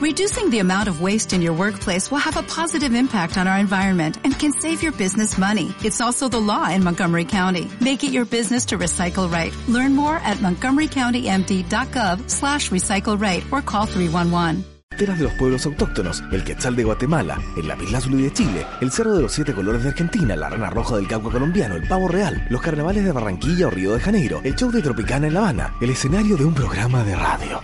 [0.00, 3.58] Reducing the amount of waste in your workplace will have a positive impact on our
[3.58, 5.74] environment and can save your business money.
[5.84, 7.70] It's also the law in Montgomery County.
[7.82, 9.54] Make it your business to recycle right.
[9.68, 14.64] Learn more at montgomerycountymd.gov slash recycle right or call 311.
[14.96, 19.22] de los pueblos autóctonos, el Quetzal de Guatemala, el Lapislázuli de Chile, el Cerro de
[19.22, 22.62] los Siete Colores de Argentina, la Rana Roja del Cauca colombiano, el Pavo Real, los
[22.62, 25.90] carnavales de Barranquilla o Río de Janeiro, el show de Tropicana en La Habana, el
[25.90, 27.60] escenario de un programa de radio.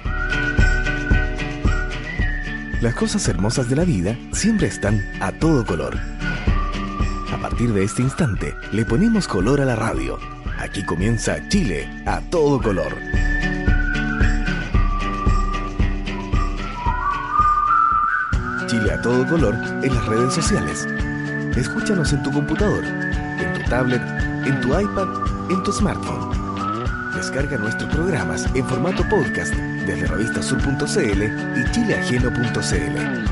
[2.83, 5.99] Las cosas hermosas de la vida siempre están a todo color.
[7.33, 10.19] A partir de este instante, le ponemos color a la radio.
[10.59, 12.95] Aquí comienza Chile a todo color.
[18.67, 20.87] Chile a todo color en las redes sociales.
[21.57, 24.03] Escúchanos en tu computador, en tu tablet,
[24.45, 25.09] en tu iPad,
[25.51, 26.31] en tu smartphone.
[27.15, 29.55] Descarga nuestros programas en formato podcast
[29.87, 33.27] desde revistasur.cl y chileajeno.cl.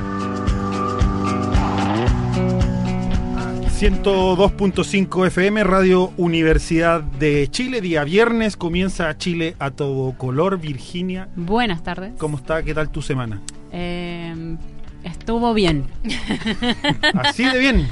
[3.81, 10.59] 102.5 FM, Radio Universidad de Chile, día viernes, comienza Chile a todo color.
[10.61, 11.29] Virginia.
[11.35, 12.13] Buenas tardes.
[12.19, 12.63] ¿Cómo está?
[12.63, 13.43] ¿Qué tal tu semana?
[13.73, 14.57] Eh,
[15.03, 15.87] estuvo bien.
[17.15, 17.89] ¿Así de bien?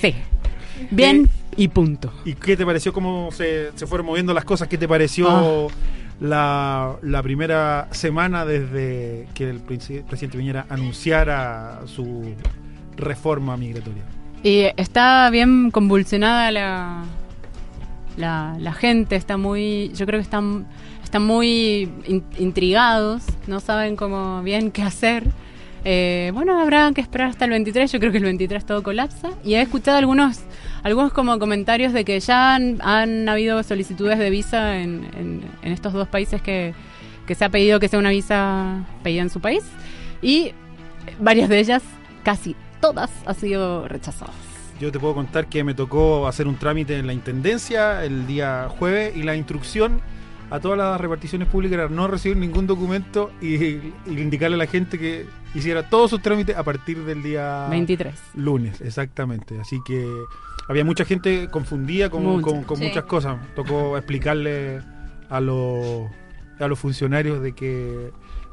[0.00, 0.14] sí.
[0.90, 2.12] Bien y punto.
[2.24, 4.68] ¿Y qué te pareció cómo se, se fueron moviendo las cosas?
[4.68, 5.66] ¿Qué te pareció Ah.
[6.20, 12.34] La, la primera semana desde que el presi- presidente Piñera anunciara su
[12.96, 14.02] reforma migratoria?
[14.42, 17.02] Y está bien convulsionada la,
[18.16, 20.66] la, gente, está muy, yo creo que están,
[21.02, 25.24] están muy in- intrigados, no saben cómo bien qué hacer.
[25.84, 29.30] Eh, bueno, habrá que esperar hasta el 23, yo creo que el 23 todo colapsa.
[29.44, 30.40] Y he escuchado algunos,
[30.82, 35.72] algunos como comentarios de que ya han, han habido solicitudes de visa en, en, en
[35.72, 36.74] estos dos países que,
[37.26, 39.62] que se ha pedido que sea una visa pedida en su país.
[40.22, 40.52] Y
[41.18, 41.82] varias de ellas,
[42.22, 44.34] casi todas, han sido rechazadas.
[44.80, 48.68] Yo te puedo contar que me tocó hacer un trámite en la Intendencia el día
[48.68, 50.00] jueves y la instrucción
[50.50, 54.66] a todas las reparticiones públicas era no recibir ningún documento y, y indicarle a la
[54.66, 58.14] gente que hiciera todos sus trámites a partir del día 23.
[58.34, 59.58] lunes, exactamente.
[59.60, 60.06] Así que
[60.68, 62.42] había mucha gente confundida con, Mucha.
[62.46, 62.84] con- con Sí.
[62.86, 63.38] muchas cosas.
[63.56, 64.80] Tocó explicarle
[65.28, 66.08] a los,
[66.58, 68.10] a los funcionarios de que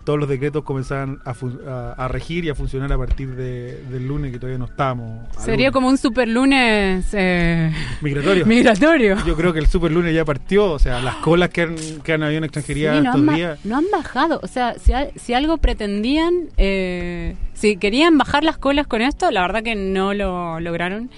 [0.07, 3.84] todos los decretos comenzaban a, fun- a- a regir y a funcionar a partir de-
[3.91, 5.28] del lunes, que todavía no estábamos.
[5.35, 5.72] a Sería lunes.
[5.73, 8.45] como un super lunes eh, migratorio.
[8.47, 9.18] migratorio.
[9.28, 11.75] Yo creo que el super lunes ya partió, o sea, las colas que han,
[12.06, 13.59] que han habido en extranjería Sí, no, estos han ba- días.
[13.66, 14.40] no han bajado.
[14.41, 19.29] O sea, si, al- si algo pretendían, eh, si querían bajar las colas con esto,
[19.29, 21.09] la verdad que no lo lograron.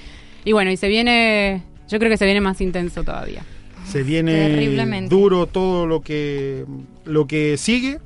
[0.45, 3.43] Y bueno, y se viene, yo creo que se viene más intenso todavía.
[3.85, 5.13] Se viene Terriblemente.
[5.15, 6.65] duro todo lo que
[7.05, 7.99] lo que sigue.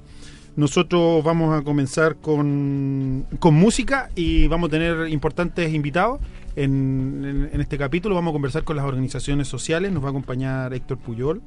[0.56, 6.20] Nosotros vamos a comenzar con, con música y vamos a tener importantes invitados.
[6.56, 9.92] En, en- en este capítulo vamos a conversar con las organizaciones sociales.
[9.92, 11.42] Nos va a acompañar Héctor Puyol.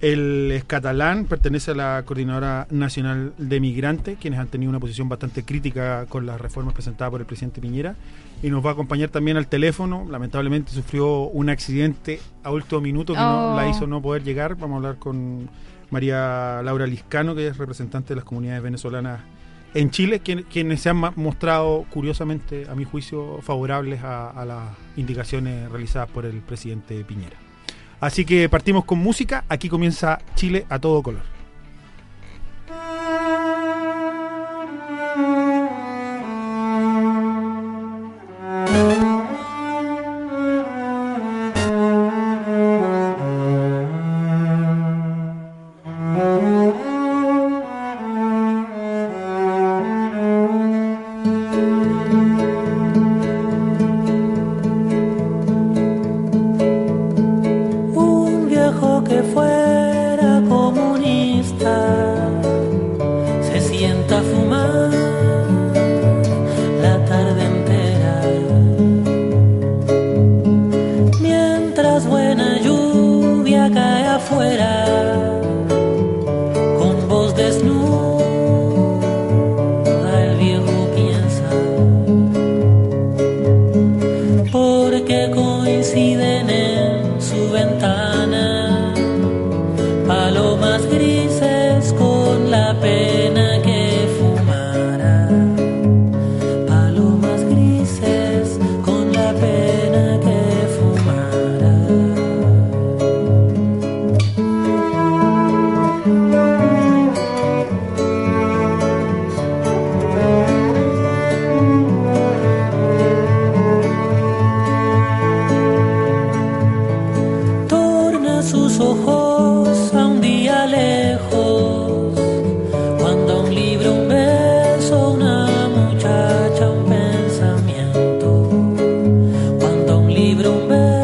[0.00, 5.10] Él es catalán, pertenece a la Coordinadora Nacional de Migrantes, quienes han tenido una posición
[5.10, 7.94] bastante crítica con las reformas presentadas por el presidente Piñera.
[8.42, 10.06] Y nos va a acompañar también al teléfono.
[10.10, 13.56] Lamentablemente sufrió un accidente a último minuto que no, Oh.
[13.56, 14.54] la hizo no poder llegar.
[14.56, 15.50] Vamos a hablar con
[15.90, 19.20] María Laura Liscano, que es representante de las comunidades venezolanas
[19.74, 25.70] en Chile, quien- quienes se han mostrado, curiosamente, a mi juicio, favorables a las indicaciones
[25.70, 27.36] realizadas por el presidente Piñera.
[28.00, 29.44] Así que partimos con música.
[29.48, 31.22] Aquí comienza Chile a todo color.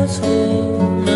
[0.07, 1.16] 错。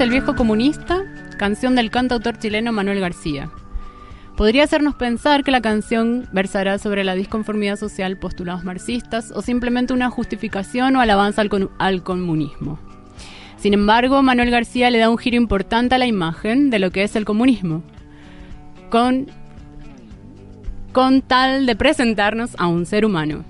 [0.00, 1.02] El viejo comunista,
[1.38, 3.50] canción del cantautor chileno Manuel García.
[4.36, 9.92] Podría hacernos pensar que la canción versará sobre la disconformidad social postulados marxistas o simplemente
[9.92, 12.78] una justificación o alabanza al, al comunismo.
[13.56, 17.02] Sin embargo, Manuel García le da un giro importante a la imagen de lo que
[17.02, 17.82] es el comunismo,
[18.90, 19.26] con,
[20.92, 23.44] con tal de presentarnos a un ser humano.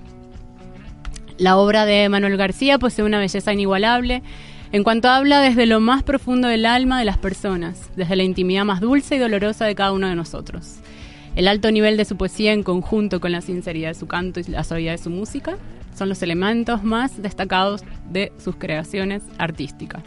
[1.37, 4.23] La obra de Manuel García posee una belleza inigualable
[4.71, 8.65] en cuanto habla desde lo más profundo del alma de las personas, desde la intimidad
[8.65, 10.75] más dulce y dolorosa de cada uno de nosotros.
[11.35, 14.43] El alto nivel de su poesía en conjunto con la sinceridad de su canto y
[14.43, 15.57] la suavidad de su música
[15.95, 20.03] son los elementos más destacados de sus creaciones artísticas,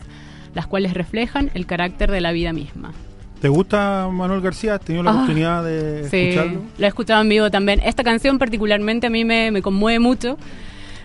[0.55, 2.93] las cuales reflejan el carácter de la vida misma.
[3.41, 4.77] ¿Te gusta Manuel García?
[4.77, 6.61] ¿Has tenido la Ah, oportunidad de Sí, escucharlo?
[6.79, 7.81] lo he escuchado en vivo también.
[7.85, 10.39] Esta canción particularmente a mí me, me conmueve mucho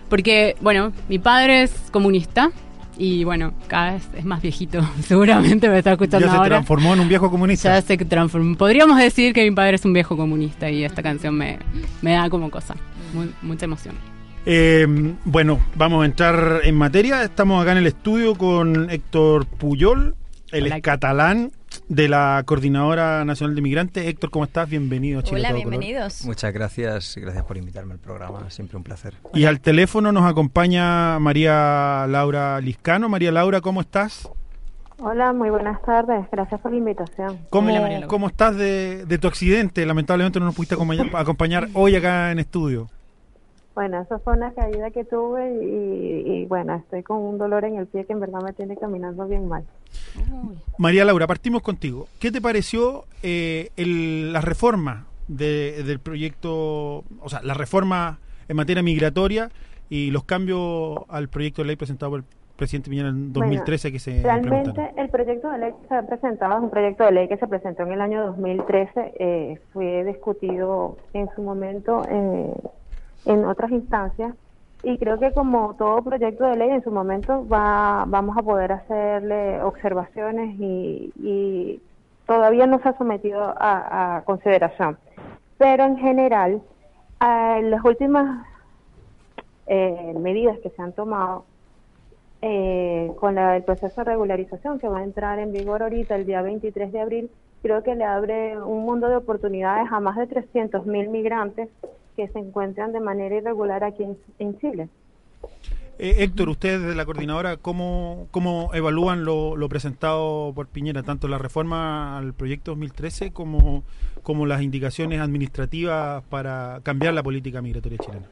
[0.09, 2.51] porque, bueno, mi padre es comunista
[2.98, 4.82] y, bueno, cada vez es más viejito.
[5.01, 6.50] Seguramente me está escuchando Ya se ahora.
[6.50, 7.74] transformó en un viejo comunista.
[7.75, 8.56] Ya se transformó.
[8.58, 11.60] Podríamos decir que mi padre es un viejo comunista y esta canción me,
[12.01, 12.75] me da como cosa.
[13.13, 13.96] Muy- mucha emoción.
[14.46, 14.88] Eh,
[15.25, 17.24] bueno, vamos a entrar en materia.
[17.24, 20.16] Estamos acá en el estudio con Héctor Puyol,
[20.51, 20.75] él Hola.
[20.77, 21.51] es catalán
[21.89, 24.06] de la Coordinadora Nacional de Migrantes.
[24.06, 24.70] Héctor, ¿cómo estás?
[24.70, 25.39] Bienvenido a Chile.
[25.39, 25.70] Hola, color.
[25.70, 26.25] bienvenidos.
[26.25, 29.13] Muchas gracias y gracias por invitarme al programa, siempre un placer.
[29.34, 33.10] Y al teléfono nos acompaña María Laura Liscano.
[33.10, 34.29] María Laura, ¿cómo estás?
[35.00, 36.25] Hola, muy buenas tardes.
[36.32, 37.38] Gracias por la invitación.
[37.50, 38.08] ¿Cómo, Hola, María Laura.
[38.08, 39.86] ¿cómo estás de, de tu accidente?
[39.86, 42.89] Lamentablemente no nos pudiste acompañar, acompañar hoy acá en estudio.
[43.75, 47.75] Bueno, eso fue una caída que tuve y, y, bueno, estoy con un dolor en
[47.75, 49.63] el pie que en verdad me tiene caminando bien mal.
[50.77, 52.08] María Laura, partimos contigo.
[52.20, 58.56] ¿Qué te pareció eh, el- la reforma de- del proyecto, o sea, la reforma en
[58.56, 59.50] materia migratoria
[59.89, 62.25] y los cambios al proyecto de ley presentado por el
[62.56, 66.58] presidente Piñera en 2013 que se Realmente el proyecto de ley que se ha presentado
[66.58, 70.98] es un proyecto de ley que se presentó en el año 2013, eh, fue discutido
[71.13, 72.53] en su momento eh,
[73.25, 74.34] en otras instancias
[74.84, 78.72] y creo que como todo proyecto de ley en su momento va, vamos a poder
[78.72, 81.81] hacerle observaciones y, y
[82.25, 84.98] todavía no se ha sometido a, consideración.
[85.57, 86.62] Pero en general,
[87.19, 88.46] las últimas
[89.65, 91.46] eh, medidas que se han tomado
[92.41, 96.25] eh, con la- el proceso de regularización que va a entrar en vigor ahorita el
[96.25, 97.31] día 23 de abril,
[97.63, 101.69] creo que le abre un mundo de oportunidades a más de 300 mil migrantes
[102.17, 104.89] que se encuentran de manera irregular aquí en, en Chile.
[106.00, 111.27] Eh, Héctor, ustedes desde la coordinadora, ¿cómo, cómo evalúan lo, lo presentado por Piñera, tanto
[111.27, 113.83] la reforma al proyecto 2013 como,
[114.21, 118.27] como las indicaciones administrativas para cambiar la política migratoria chilena?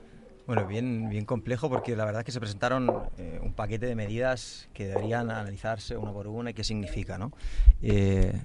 [0.45, 2.87] Bueno, bien, bien complejo porque la verdad es que se presentaron
[3.17, 7.31] eh, un paquete de medidas que deberían analizarse una por una y qué significa, ¿no?
[7.81, 8.39] Eh,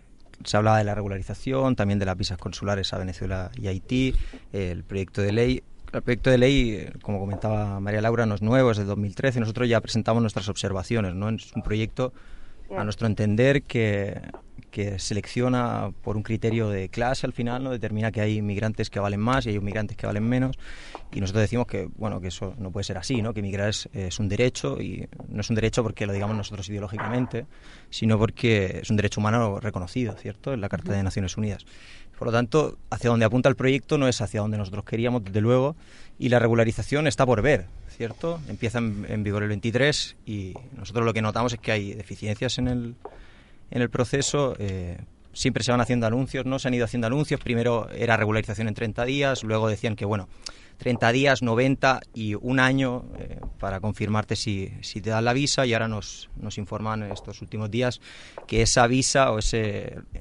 [0.45, 4.15] se hablaba de la regularización, también de las visas consulares a Venezuela y Haití,
[4.53, 5.63] el proyecto de ley.
[5.93, 9.41] El proyecto de ley, eh, como comentaba María Laura, no es nuevo, es de 2013.
[9.41, 11.29] Nosotros ya presentamos nuestras observaciones, ¿no?
[11.31, 12.13] Es un proyecto,
[12.77, 14.21] a nuestro entender, que,
[14.71, 17.71] que selecciona por un criterio de clase al final, ¿no?
[17.71, 20.57] determina que hay inmigrantes que valen más y hay inmigrantes que valen menos.
[21.13, 23.35] Y nosotros decimos que, bueno, que eso no puede ser así, ¿no?
[23.35, 26.69] que emigrar es, es un derecho y no es un derecho porque lo digamos nosotros
[26.69, 27.47] ideológicamente,
[27.91, 31.67] sino porque es un derecho humano reconocido, ¿cierto?, en la Carta de Naciones Unidas.
[32.19, 35.41] Por lo tanto, hacia donde apunta el proyecto no es hacia donde nosotros queríamos, desde
[35.41, 35.75] luego,
[36.19, 37.67] y la regularización está por ver,
[38.01, 38.41] ¿cierto?
[38.49, 42.57] Empieza en, en vigor el 23 y nosotros lo que notamos es que hay deficiencias
[42.57, 42.95] en el,
[43.71, 44.57] en el proceso.
[44.59, 44.97] eh,
[45.35, 46.59] siempre se van haciendo anuncios, ¿no?
[46.59, 47.39] Se han ido haciendo anuncios.
[47.41, 50.31] Primero era regularización en 30 días, luego decían que, bueno,
[50.79, 55.67] 30 días, 90 y un año eh, para confirmarte si, si te dan la visa
[55.67, 58.01] y ahora nos, nos informan estos últimos días
[58.47, 59.59] que esa visa o esa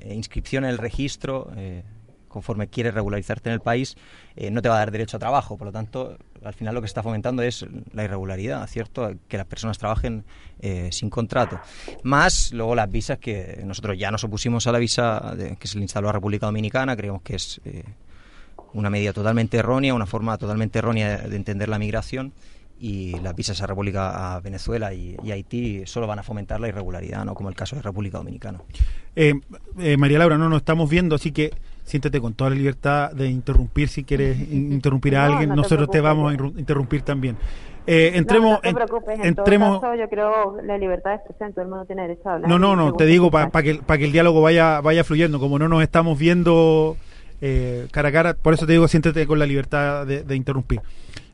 [0.04, 1.84] inscripción en el registro, eh,
[2.28, 3.96] conforme quieres regularizarte en el país,
[4.36, 5.58] eh, no te va a dar derecho a trabajo.
[5.58, 9.12] Por lo tanto, al final lo que está fomentando es la irregularidad, ¿cierto?
[9.28, 10.24] Que las personas trabajen
[10.60, 11.60] eh, sin contrato.
[12.04, 15.78] Más luego las visas que nosotros ya nos opusimos a la visa de- que se
[15.78, 17.84] le instaló a República Dominicana, creemos que es eh,
[18.74, 22.34] una medida totalmente errónea, una forma totalmente errónea de entender la migración
[22.80, 27.26] y las visas a República a Venezuela y, Haití solo van a fomentar la irregularidad,
[27.26, 27.34] ¿no?
[27.36, 28.62] como el caso de República Dominicana.
[29.16, 29.34] Eh,
[29.80, 31.52] eh, María Laura, no nos estamos viendo, así que
[31.90, 35.50] siéntate con toda la libertad de interrumpir si quieres in- interrumpir a alguien.
[35.50, 37.36] no Nosotros te vamos a interrumpir también.
[37.88, 39.70] Eh, entremos, no, no te preocupes, en entremos.
[39.80, 42.50] todo caso, yo creo la libertad de expresión, todo el mundo tiene derecho a hablar.
[42.50, 45.40] No, no, no, te digo para que, pa que el diálogo vaya, vaya fluyendo.
[45.40, 46.98] Como no nos estamos viendo
[47.42, 50.82] eh, cara a cara, por eso te digo, siéntete con la libertad de, de interrumpir.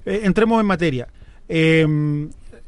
[0.05, 1.07] Eh, entremos en materia.
[1.49, 1.85] Eh,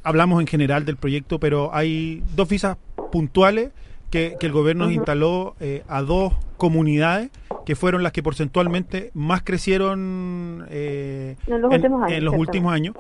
[0.03, 2.75] hablamos en general del proyecto, pero hay dos visas
[3.12, 3.70] puntuales
[4.09, 7.29] que, que el gobierno instaló eh, a dos comunidades
[7.65, 12.73] que fueron las que porcentualmente más crecieron eh, En los últimos años, en los últimos
[12.73, 12.95] años.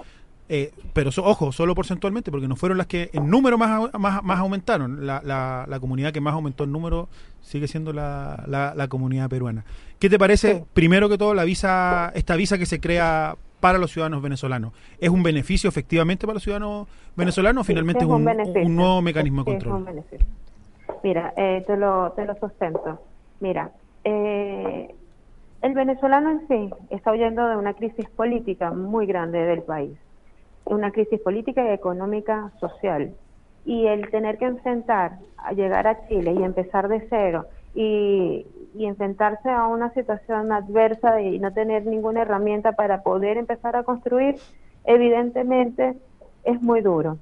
[0.49, 4.23] Eh, pero so- ojo, solo porcentualmente, porque no fueron las que en número más, más,
[4.23, 5.05] más aumentaron.
[5.05, 7.09] La, la, la comunidad que más aumentó en número
[7.41, 9.65] sigue siendo la, la, la comunidad peruana.
[9.99, 10.63] ¿Qué te parece, Sí.
[10.73, 14.71] primero que todo, la visa, esta visa que se crea para los ciudadanos venezolanos?
[14.99, 19.01] ¿Es un beneficio efectivamente para los ciudadanos venezolanos o Sí, finalmente sí, es un, nuevo
[19.01, 19.83] mecanismo de Sí, es un control?
[19.95, 20.27] beneficio.
[21.03, 22.99] Mira, eh, te, lo, te lo sustento.
[23.39, 23.71] Mira,
[24.03, 24.95] eh,
[25.61, 29.97] el venezolano en sí está huyendo de una crisis política muy grande del país,
[30.65, 33.15] una crisis política y económica social.
[33.65, 38.85] Y el tener que enfrentar a llegar a Chile y empezar de cero y, y
[38.85, 44.35] enfrentarse a una situación adversa y no tener ninguna herramienta para poder empezar a construir,
[44.85, 45.97] evidentemente
[46.43, 47.17] es muy duro.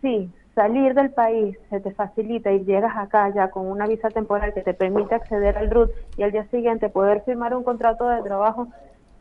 [0.00, 4.52] Sí, salir del país se te facilita y llegas acá ya con una visa temporal
[4.52, 8.22] que te permite acceder al RUT y al día siguiente poder firmar un contrato de
[8.22, 8.68] trabajo,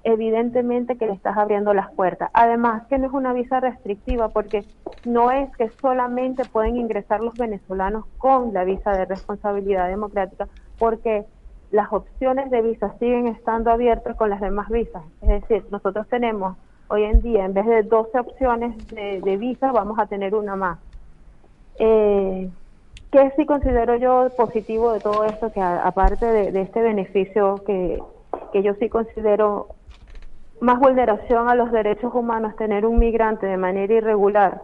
[0.04, 2.30] evidentemente que le estás abriendo las puertas.
[2.34, 4.64] Además, que no es una visa restrictiva porque
[5.06, 11.26] no es que solamente pueden ingresar los venezolanos con la visa de responsabilidad democrática, porque
[11.72, 15.04] las opciones de visa siguen estando abiertas con las demás visas.
[15.22, 16.58] Es decir, nosotros tenemos
[16.88, 20.56] hoy en día, en vez de 12 opciones de, de visa, vamos a tener una
[20.56, 20.80] más.
[21.80, 22.50] Eh,
[23.12, 25.52] ¿Qué sí considero yo positivo de todo esto?
[25.52, 28.00] Que aparte de, de este beneficio que,
[28.54, 29.70] que yo sí considero
[30.62, 34.62] más vulneración a los derechos humanos, tener un migrante de manera irregular,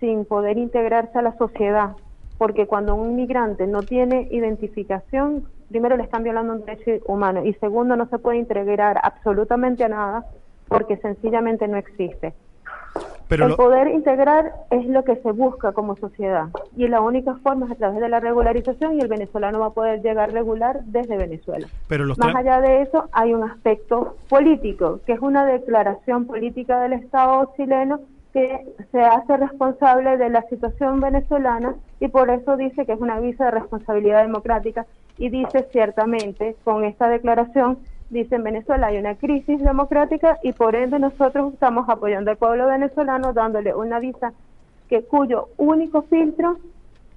[0.00, 1.96] sin poder integrarse a la sociedad,
[2.36, 7.54] porque cuando un migrante no tiene identificación, primero le están violando un derecho humano y
[7.54, 10.26] segundo no se puede integrar absolutamente a nada
[10.68, 12.34] porque sencillamente no existe.
[13.28, 17.34] Pero el lo- poder integrar es lo que se busca como sociedad y la única
[17.42, 20.80] forma es a través de la regularización y el venezolano va a poder llegar regular
[20.84, 21.66] desde Venezuela.
[21.88, 26.80] pero los Más allá de eso, hay un aspecto político, que es una declaración política
[26.80, 28.00] del Estado chileno
[28.32, 33.18] que se hace responsable de la situación venezolana y por eso dice que es una
[33.18, 34.86] visa de responsabilidad democrática
[35.18, 37.78] y dice ciertamente con esta declaración
[38.10, 42.66] dice en Venezuela hay una crisis democrática y por ende nosotros estamos apoyando al pueblo
[42.68, 44.32] venezolano dándole una visa
[44.88, 46.58] que cuyo único filtro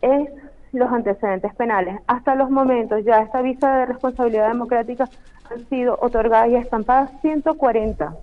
[0.01, 0.29] es
[0.71, 1.97] los antecedentes penales.
[2.07, 5.09] Hasta los momentos ya esta visa de responsabilidad democrática
[5.51, 8.13] han sido otorgadas y estampadas 140.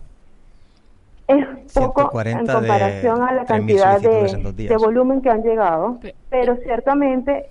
[1.28, 1.44] es
[1.74, 6.56] poco 140 en comparación a la 3.000 cantidad de, volumen que han llegado, Pe- pero
[6.56, 7.46] ciertamente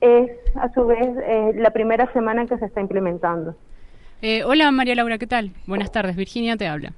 [0.00, 3.54] es a su vez eh, la primera semana en que se está implementando.
[4.22, 5.52] Eh, hola María Laura, ¿qué tal?
[5.66, 6.92] Buenas tardes, Virginia te habla.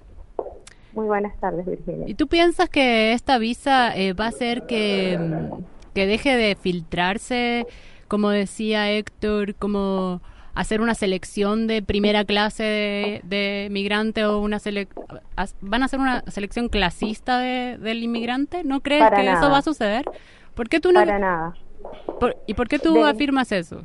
[0.92, 2.04] Muy buenas tardes, Virginia.
[2.08, 5.62] ¿Y tú piensas que esta visa eh, va a hacer que, mm,
[5.94, 7.66] que deje de filtrarse,
[8.08, 10.22] como decía Héctor, como
[10.54, 14.88] hacer una selección de primera clase de, de migrante o una sele-
[15.34, 18.64] as- van a hacer una selección clasista de- del inmigrante?
[18.64, 20.04] ¿No crees Para que eso va a suceder?
[20.54, 21.54] ¿Por qué tú no Para nada.
[22.20, 23.82] por- ¿Y por qué tú De- afirmas eso?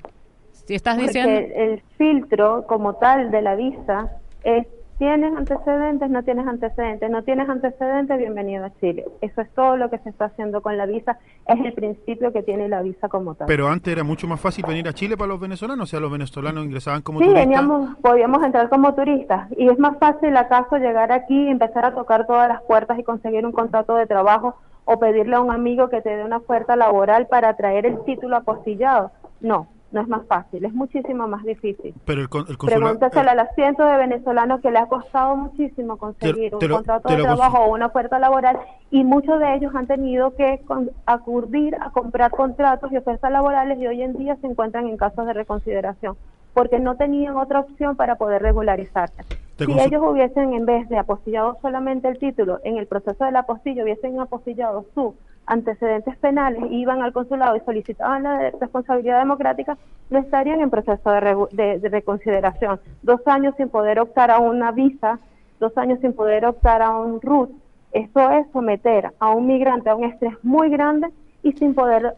[0.65, 4.11] Si estás Porque diciendo el filtro como tal de la visa
[4.43, 6.09] es ¿tienes antecedentes?
[6.11, 7.09] No tienes antecedentes.
[7.09, 9.05] No tienes antecedentes, bienvenido a Chile.
[9.21, 11.17] Eso es todo lo que se está haciendo con la visa.
[11.47, 13.47] Es el principio que tiene la visa como tal.
[13.47, 16.11] Pero antes era mucho más fácil venir a Chile para los venezolanos, o sea, los
[16.11, 17.45] venezolanos ingresaban como Sí, turistas.
[17.47, 21.95] veníamos, podíamos entrar como turistas y es más fácil acaso llegar aquí y empezar a
[21.95, 25.89] tocar todas las puertas y conseguir un contrato de trabajo o pedirle a un amigo
[25.89, 29.11] que te dé una oferta laboral para traer el título apostillado.
[29.39, 31.93] No, no es más fácil, es muchísimo más difícil.
[32.05, 32.57] Pero el, el.
[32.57, 36.69] Pregúntaselo a los cientos de venezolanos que le ha costado muchísimo conseguir Te- te un
[36.71, 38.57] lo- contrato de trabajo o una oferta laboral
[38.89, 43.77] y muchos de ellos han tenido que con- acudir a comprar contratos y ofertas laborales
[43.79, 46.15] y hoy en día se encuentran en casos de reconsideración
[46.53, 49.23] porque no tenían otra opción para poder regularizarse.
[49.57, 53.83] Si ellos hubiesen, en vez de apostillado solamente el título, en el proceso del apostillo
[53.83, 55.13] hubiesen apostillado sus
[55.45, 59.77] antecedentes penales, iban al consulado y solicitaban la responsabilidad democrática,
[60.09, 61.11] no estarían en proceso
[61.51, 62.79] de- de reconsideración.
[63.01, 65.19] Dos años sin poder optar a una visa,
[65.59, 67.51] dos años sin poder optar a un RUT,
[67.91, 71.07] eso es someter a un migrante a un estrés muy grande
[71.43, 72.15] y sin poder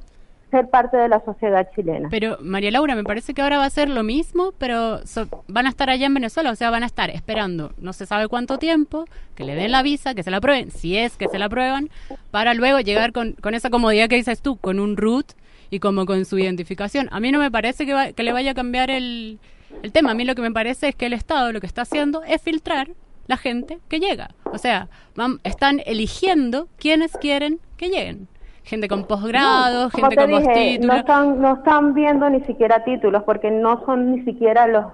[0.53, 2.07] ser parte de la sociedad chilena.
[2.09, 5.65] Pero María Laura, me parece que ahora va a ser lo mismo, pero so- van
[5.65, 8.57] a estar allá en Venezuela, o sea, van a estar esperando no se sabe cuánto
[8.59, 11.45] tiempo, que le den la visa, que se la aprueben, si es que se la
[11.45, 11.89] aprueban,
[12.31, 15.33] para luego llegar con, con esa comodidad que dices tú, con un root
[15.69, 17.09] y como con su identificación.
[17.11, 19.39] A mí no me parece que, va- que le vaya a cambiar el,
[19.81, 21.81] el tema, a mí lo que me parece es que el Estado lo que está
[21.81, 22.89] haciendo es filtrar
[23.25, 24.31] la gente que llega.
[24.45, 28.27] O sea, van- están eligiendo quienes quieren que lleguen.
[28.63, 32.83] Gente con posgrado, Como gente te con dije, no están, no están viendo ni siquiera
[32.83, 34.85] títulos porque no son ni siquiera los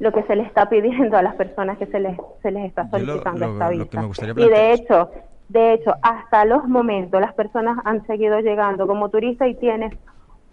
[0.00, 2.84] lo que se les está pidiendo a las personas que se les se les está
[2.84, 3.84] lo- solicitando lo- esta lo visa.
[3.90, 5.10] que me gustaría y de hecho,
[5.48, 9.92] de hecho, hasta los momentos las personas han seguido llegando como turistas y tienes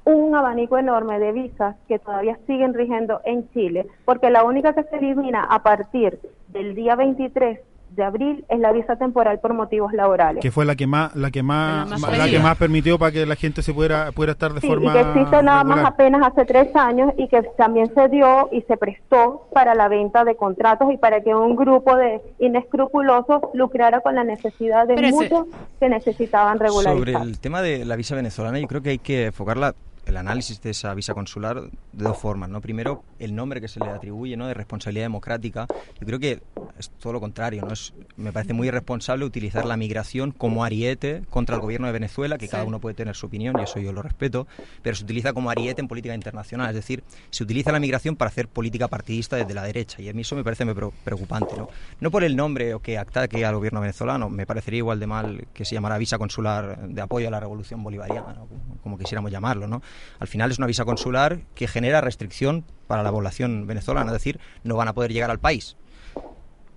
[0.03, 4.83] un abanico enorme de visas que todavía siguen rigiendo en Chile, porque la única que
[4.83, 7.59] se elimina a partir del día 23
[7.95, 10.41] de abril es la visa temporal por motivos laborales.
[10.41, 13.25] que fue la que más la que más, La más que más permitió para que
[13.25, 16.21] la gente se pudiera pudiera estar de Sí, forma y que existe nada más apenas
[16.27, 20.35] hace tres años y que también se dio y se prestó para la venta de
[20.35, 25.15] contratos y para que un grupo de inescrupulosos lucrara con la necesidad de Pero ese-
[25.15, 25.45] muchos
[25.79, 26.97] que necesitaban regularizar.
[26.97, 30.61] Sobre el tema de la visa venezolana, yo creo que hay que enfocarla el análisis
[30.61, 32.61] de esa visa consular de dos formas, ¿no?
[32.61, 34.47] Primero, el nombre que se le atribuye, ¿no?
[34.47, 35.67] De responsabilidad democrática.
[35.99, 36.41] Yo creo que
[36.77, 37.71] es todo lo contrario, ¿no?
[37.73, 42.37] Es, me parece muy irresponsable utilizar la migración como ariete contra el gobierno de Venezuela,
[42.37, 42.51] que Sí.
[42.51, 44.47] cada uno puede tener su opinión y eso yo lo respeto,
[44.81, 48.29] pero se utiliza como ariete en política internacional, es decir, se utiliza la migración para
[48.29, 51.55] hacer política partidista desde la derecha y a mí eso me parece muy pre- preocupante,
[51.57, 51.69] ¿no?
[52.01, 55.47] No por el nombre o que ataque al gobierno venezolano, me parecería igual de mal
[55.53, 58.35] que se llamara visa consular de apoyo a la revolución bolivariana,
[58.83, 59.81] como quisiéramos llamarlo, ¿no?
[60.19, 64.39] Al final es una visa consular que genera restricción para la población venezolana, es decir,
[64.63, 65.75] no van a poder llegar al país.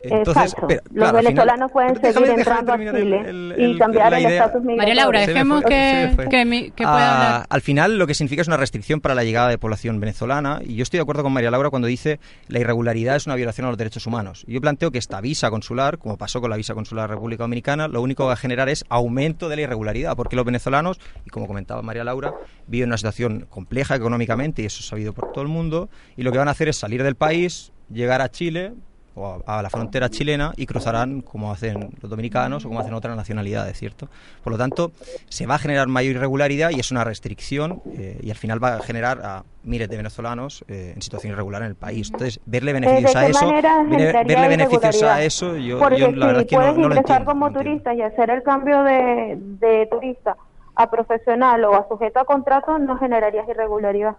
[0.03, 0.67] Exacto.
[0.69, 3.23] pero, Los claro, al final- venezolanos pueden seguir déjame entrando a terminar el- Chile
[3.65, 4.45] el- y cambiar la el idea.
[4.45, 7.47] estatus María Laura, dejemos fue, que, que, mi- que pueda Ah, hablar.
[7.51, 10.77] Al final lo que significa es una restricción para la llegada de población venezolana y
[10.77, 13.71] yo estoy de acuerdo con María Laura cuando dice la irregularidad es una violación a
[13.71, 14.45] los derechos humanos.
[14.47, 17.43] Yo planteo que esta visa consular, como pasó con la visa consular de la República
[17.45, 21.01] Dominicana, lo único que va a generar es aumento de la irregularidad, porque los venezolanos,
[21.27, 22.35] y como comentaba María Laura,
[22.67, 26.31] viven una situación compleja económicamente y eso es sabido por todo el mundo, y lo
[26.33, 28.73] que van a hacer es salir del país, llegar a Chile
[29.19, 32.95] o a, a la frontera chilena y cruzarán como hacen los dominicanos o como hacen
[32.95, 34.09] otras nacionalidades, ¿cierto?
[34.45, 34.93] Por lo tanto,
[35.29, 38.77] se va a generar mayor irregularidad y es una restricción eh, y al final va
[38.77, 42.09] a generar a miles de venezolanos eh, en situación irregular en el país.
[42.13, 46.43] Entonces, verle beneficios ¿De a eso, verle, beneficios a eso, yo, Porque yo la verdad
[46.43, 47.25] es que no, puedes no lo ingresar entiendo.
[47.27, 47.83] como no entiendo.
[47.83, 50.37] turista y hacer el cambio de, de turista
[50.75, 54.17] a profesional o a sujeto a contrato, no generarías irregularidad.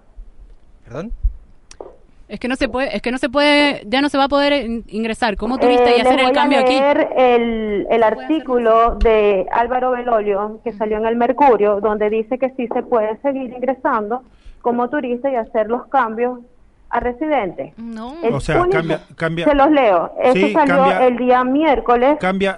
[0.83, 1.11] ¿Perdón?
[2.29, 4.29] Es que no se puede, es que no se puede, ya no se va a
[4.29, 6.73] poder in- ingresar como turista Eh, y hacer les el voy cambio aquí.
[6.79, 12.51] leer el, el artículo de Álvaro Belolio que salió en el Mercurio, donde dice que
[12.51, 14.21] sí se puede seguir ingresando
[14.61, 16.39] como turista y hacer los cambios
[16.91, 17.73] a residentes.
[17.77, 18.15] No.
[18.23, 20.11] El O sea, único- cambia- cambia- Se los leo.
[20.23, 22.17] Eso Sí, salió cambia- el día miércoles.
[22.19, 22.57] Cambia,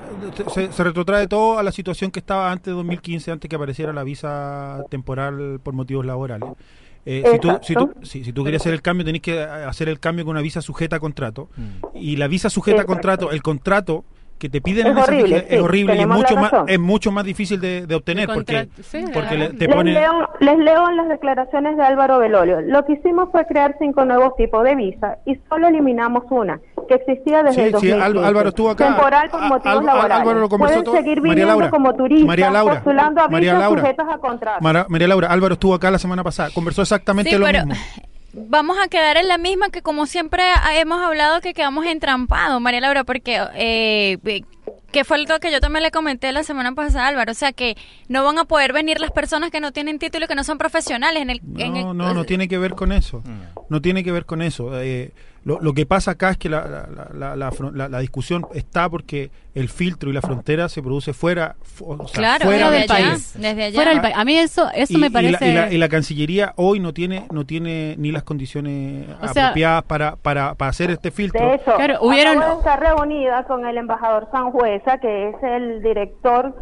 [0.54, 3.92] se, se retrotrae todo a la situación que estaba antes de 2015, antes que apareciera
[3.94, 6.50] la visa temporal por motivos laborales.
[7.06, 9.90] Eh, si, tú, si, tú, si, si tú querías hacer el cambio, tenés que hacer
[9.90, 11.50] el cambio con una visa sujeta a contrato.
[11.58, 11.98] Mm.
[11.98, 14.06] Y la visa sujeta a contrato, el contrato
[14.42, 16.80] que te piden Es en esa horrible, sí, es horrible y es mucho, más, es
[16.80, 19.58] mucho más difícil de, de obtener porque, sí, porque le- claro.
[19.60, 19.94] te les, pone...
[19.94, 22.62] leo, les leo las declaraciones de Álvaro Belolio.
[22.62, 26.96] Lo que hicimos fue crear cinco nuevos tipos de visa y solo eliminamos una que
[26.96, 28.02] existía desde Sí, el sí, 2015.
[28.20, 28.88] Ál- Álvaro estuvo acá.
[28.88, 30.18] Temporal por motivos Ál- laborales.
[30.22, 30.96] Álvaro lo conversó Pueden todo.
[30.96, 31.70] seguir María viniendo Laura.
[31.70, 32.74] como turistas, María Laura.
[32.74, 33.82] postulando a María Laura.
[33.82, 34.62] sujetas a contrato.
[34.62, 37.76] Mara- María Laura, Álvaro estuvo acá la semana pasada, conversó exactamente Sí, lo pero mismo.
[38.34, 40.44] vamos a quedar en la misma que como siempre
[40.76, 44.42] hemos hablado que quedamos entrampados, María Laura, porque eh, eh,
[44.92, 47.78] que fue lo que yo también le comenté la semana pasada, Álvaro, o sea que
[48.10, 50.58] no van a poder venir las personas que no tienen título y que no son
[50.58, 51.42] profesionales en el...
[51.58, 53.20] en No, el- no, no tiene que ver con eso.
[53.26, 53.60] Mm.
[53.70, 54.80] No tiene que ver con eso.
[54.82, 55.12] Eh,
[55.44, 58.46] lo, lo que pasa acá es que la, la, la, la, fron- la- la discusión
[58.54, 62.70] está porque el filtro y la frontera se produce fuera, fu- o sea, Claro, fuera
[62.70, 63.34] del allá, país.
[63.40, 63.76] desde allá.
[63.76, 64.16] Fuera del país.
[64.18, 65.48] A mí eso, eso y, me y la- parece...
[65.50, 69.46] y la, y la Cancillería hoy no tiene no tiene ni las condiciones O sea-
[69.48, 71.44] apropiadas para, para, para hacer este filtro.
[71.44, 75.82] De hecho, Claro, hubieron- acabo de estar reunida con el embajador Sanjueza, que es el
[75.82, 76.56] director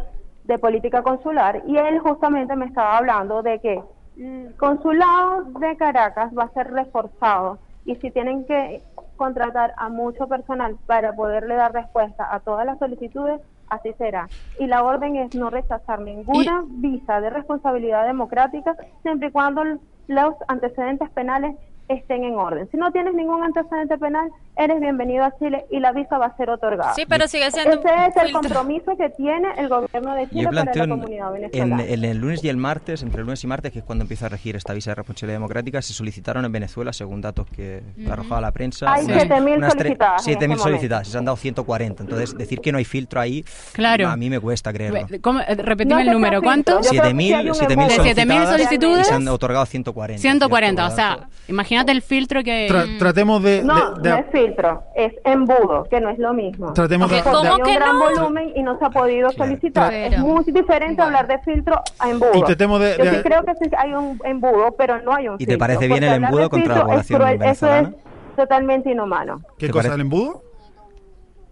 [0.44, 3.80] de política consular, y él justamente me estaba hablando de que
[4.18, 7.58] el consulado de Caracas va a ser reforzado
[7.90, 8.82] y si tienen que
[9.16, 14.28] contratar a mucho personal para poderle dar respuesta a todas las solicitudes, así será.
[14.60, 19.64] Y la orden es no rechazar ninguna visa de responsabilidad democrática siempre y cuando
[20.06, 21.56] los antecedentes penales
[21.90, 22.68] estén en orden.
[22.70, 26.36] Si no tienes ningún antecedente penal, eres bienvenido a Chile y la visa va a
[26.36, 26.94] ser otorgada.
[26.94, 30.64] Sí, pero sigue siendo Ese es el compromiso que tiene el gobierno de Chile para
[30.64, 31.84] la en, comunidad en- venezolana.
[31.84, 34.26] en el lunes y el martes, entre el lunes y martes, que es cuando empieza
[34.26, 38.40] a regir esta visa de responsabilidad democrática, se solicitaron en Venezuela, según datos que arrojaba
[38.40, 41.36] la prensa, Hay unas- 7.000 unas tre- solicitadas en 7.000 este solicitadas, se han dado
[41.36, 42.02] 140.
[42.04, 44.08] Entonces, decir que no hay filtro ahí, Claro.
[44.08, 45.00] a mí me cuesta creerlo.
[45.20, 45.40] ¿Cómo?
[45.40, 46.40] Eh, Repetime No el número.
[46.42, 46.80] ¿Cuánto?
[46.80, 46.92] filtro.
[46.94, 47.88] Yo creo que sí 7.000 hay un 7.000 embudo.
[48.04, 49.00] De 7.000 solicitadas solicitudes.
[49.00, 50.20] y se han otorgado 140.
[50.20, 51.18] 140, o ¿cierto?
[51.18, 52.68] sea, imagínate el filtro que...
[52.68, 56.32] Tra- tratemos de, No, de- de- no es filtro, es embudo, que no es lo
[56.32, 56.72] mismo.
[56.72, 58.04] tratemos de- ¿Cómo de- un gran no?
[58.04, 59.44] volumen y no se ha podido Claro.
[59.50, 59.90] solicitar.
[59.90, 62.32] Pero- es muy diferente hablar de filtro a embudo.
[62.34, 65.28] Y tratemos de- Yo de- sí creo que sí hay un embudo, pero no hay
[65.28, 67.88] un ¿Y te parece bien el embudo contra la filtro es población cruel, Eso venezolana?
[67.88, 69.40] es totalmente inhumano.
[69.58, 69.82] ¿Qué ¿Te cosa?
[69.88, 69.94] parece?
[69.96, 70.42] ¿El embudo?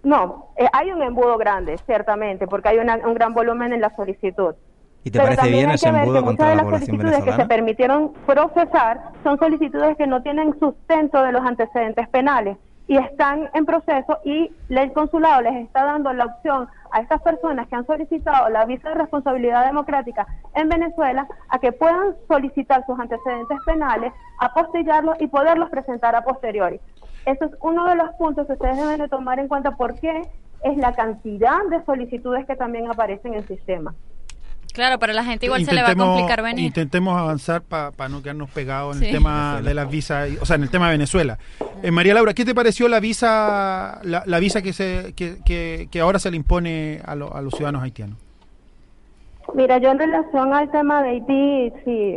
[0.03, 3.95] No, eh, hay un embudo grande, ciertamente, porque hay una- un gran volumen en la
[3.97, 4.55] solicitud.
[5.09, 7.18] ¿Y te Pero parece bien ese embudo contra muchas de la las población solicitudes que
[7.18, 7.49] se venezolana?
[7.49, 13.64] permitieron procesar son solicitudes que no tienen sustento de los antecedentes penales y están en
[13.64, 18.51] proceso y el consulado les está dando la opción a estas personas que han solicitado
[18.51, 25.18] la visa de responsabilidad democrática en Venezuela a que puedan solicitar sus antecedentes penales, apostillarlos
[25.21, 26.81] y poderlos presentar a posteriori.
[27.25, 30.23] Eso es uno de los puntos que ustedes deben de tomar en cuenta porque
[30.64, 33.94] es la cantidad de solicitudes que también aparecen en el sistema.
[34.79, 36.67] Claro, para la gente igual se le va a complicar venir.
[36.67, 39.07] Intentemos avanzar para no quedarnos pegados en Sí.
[39.09, 41.37] el tema de las visas, o sea, en el tema de Venezuela.
[41.83, 45.88] Eh, María Laura, ¿qué te pareció la visa la, la visa que, se, que, que,
[45.91, 48.19] que ahora se le impone a, lo- a los ciudadanos haitianos?
[49.55, 52.14] Mira, yo en relación al tema de Haití, sí,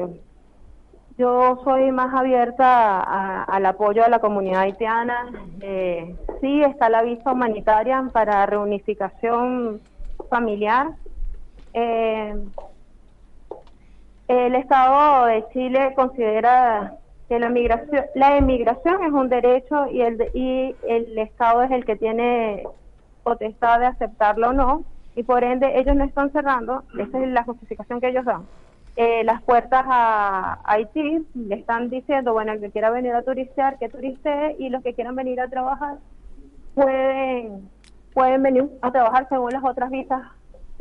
[1.17, 5.31] yo soy más abierta a- al apoyo a la comunidad haitiana.
[5.61, 9.81] Eh, sí, está la visa humanitaria para reunificación
[10.29, 10.89] familiar.
[11.73, 12.35] Eh,
[14.27, 16.95] el Estado de Chile considera
[17.27, 21.85] que la migración, la emigración es un derecho y el, y el Estado es el
[21.85, 22.63] que tiene
[23.23, 24.83] potestad de aceptarlo o no,
[25.15, 28.43] y por ende ellos no están cerrando, esa es la justificación que ellos dan,
[28.95, 33.77] eh, las puertas a Haití, le están diciendo, bueno, el que quiera venir a turistear,
[33.79, 35.97] que turistee, y los que quieran venir a trabajar,
[36.73, 37.69] pueden,
[38.13, 40.21] pueden venir a trabajar según las otras visas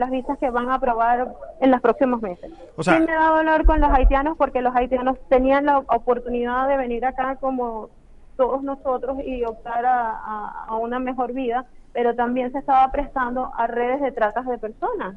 [0.00, 1.28] las visas que van a aprobar
[1.60, 2.50] en los próximos meses.
[2.76, 6.66] O sea- sí me da dolor con los haitianos porque los haitianos tenían la oportunidad
[6.68, 7.88] de venir acá como
[8.36, 13.52] todos nosotros y optar a, a- a una mejor vida, pero también se estaba prestando
[13.56, 15.14] a redes de tratas de personas.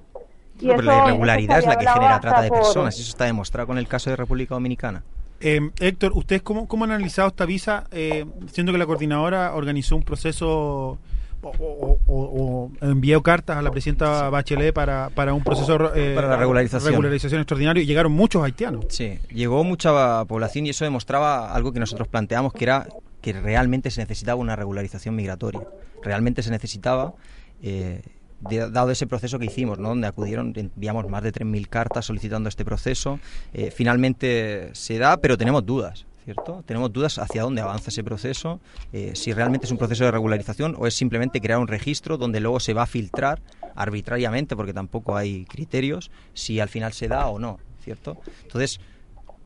[0.59, 2.97] Y No, pero la eso- irregularidad eso es la que genera trata de por- personas.
[2.97, 5.01] y Eso está demostrado con el caso de República Dominicana.
[5.39, 7.85] Eh, Héctor, ¿ustedes cómo, cómo han analizado esta visa?
[7.91, 10.97] Eh, siendo que la coordinadora organizó un proceso
[11.43, 16.13] o, o- o- o envió cartas a la presidenta Bachelet para, para un proceso eh,
[16.15, 16.91] Para la regularización.
[16.91, 18.85] regularización extraordinario y llegaron muchos haitianos.
[18.89, 22.87] Sí, llegó mucha población y eso demostraba algo que nosotros planteamos, que era
[23.21, 25.61] que realmente se necesitaba una regularización migratoria.
[26.01, 27.13] Realmente se necesitaba,
[27.61, 28.01] eh,
[28.41, 29.89] de- dado ese proceso que hicimos, ¿no?
[29.89, 33.19] donde acudieron, enviamos más de 3.000 cartas solicitando este proceso.
[33.53, 36.05] Eh, finalmente se da, pero tenemos dudas.
[36.23, 36.63] ¿Cierto?
[36.65, 38.59] Tenemos dudas hacia dónde avanza ese proceso,
[38.91, 42.39] eh, si realmente es un proceso de regularización o es simplemente crear un registro donde
[42.39, 43.41] luego se va a filtrar
[43.75, 48.17] arbitrariamente, porque tampoco hay criterios, si al final se da o no, ¿cierto?
[48.43, 48.79] Entonces,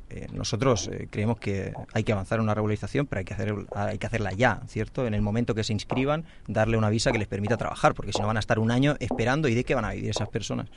[0.09, 3.53] eh, nosotros eh, creemos que hay que avanzar en una regularización, pero hay que, hacer,
[3.75, 5.05] hay que hacerla ya, ¿cierto?
[5.05, 8.21] En el momento que se inscriban, darle una visa que les permita trabajar, porque si
[8.21, 10.69] no van a estar un año esperando y de qué van a vivir esas personas.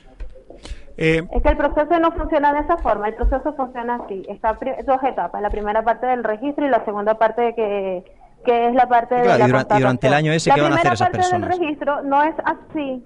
[0.97, 4.23] Eh, Es que el proceso no funciona de esa forma, el proceso funciona así.
[4.29, 8.03] Está pri- dos etapas, la primera parte del registro y la segunda parte de que,
[8.45, 10.55] que es la parte de Claro, la y dura- y durante el año ese, la
[10.55, 11.49] ¿qué van a hacer primera esas parte personas?
[11.49, 13.03] del registro no es así,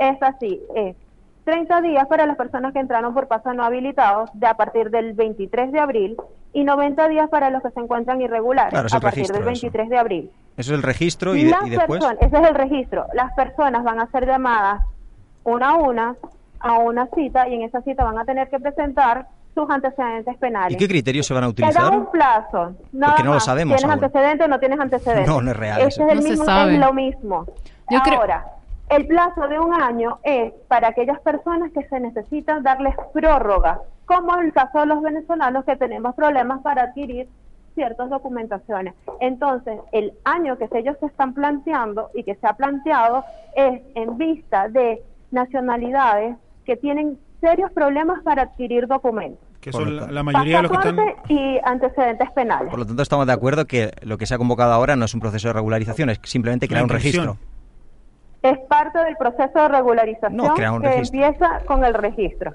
[0.00, 0.96] es así, es
[1.44, 5.12] 30 días para las personas que entraron por paso no habilitados de a partir del
[5.14, 6.16] 23 de abril
[6.52, 9.62] y 90 días para los que se encuentran irregulares Claro, a partir registro, del eso.
[9.66, 10.30] 23 de abril.
[10.56, 12.00] Eso es el registro y, de- Las y después...
[12.00, 13.06] personas, ese es el registro.
[13.14, 14.82] Las personas van a ser llamadas
[15.44, 16.16] una a una
[16.70, 20.72] a una cita y en esa cita van a tener que presentar sus antecedentes penales.
[20.72, 21.92] ¿Y qué criterios se van a Te da utilizar?
[21.98, 22.74] un plazo.
[22.92, 24.04] Nada Porque no lo sabemos ¿Tienes aún.
[24.04, 25.26] antecedentes o no tienes antecedentes?
[25.32, 26.04] No, no es real Este eso.
[26.04, 26.74] es, el No se mismo, sabe.
[26.74, 27.46] es lo mismo.
[27.90, 28.46] Yo creo- Ahora,
[28.90, 34.36] el plazo de un año es para aquellas personas que se necesitan darles prórroga, como
[34.38, 37.26] en el caso de los venezolanos que tenemos problemas para adquirir
[37.74, 38.94] ciertas documentaciones.
[39.20, 43.24] Entonces, el año que ellos se están planteando y que se ha planteado
[43.54, 49.46] es en vista de nacionalidades que tienen serios problemas para adquirir documentos.
[49.60, 50.98] que son la, mayoría de los que están...
[51.28, 52.70] Y antecedentes penales.
[52.70, 55.14] Por lo tanto, estamos de acuerdo que lo que se ha convocado ahora no es
[55.14, 57.38] un proceso de regularización, es simplemente crear un registro.
[58.42, 61.24] Es parte del proceso de regularización No, un que registro.
[61.24, 62.54] empieza con el registro.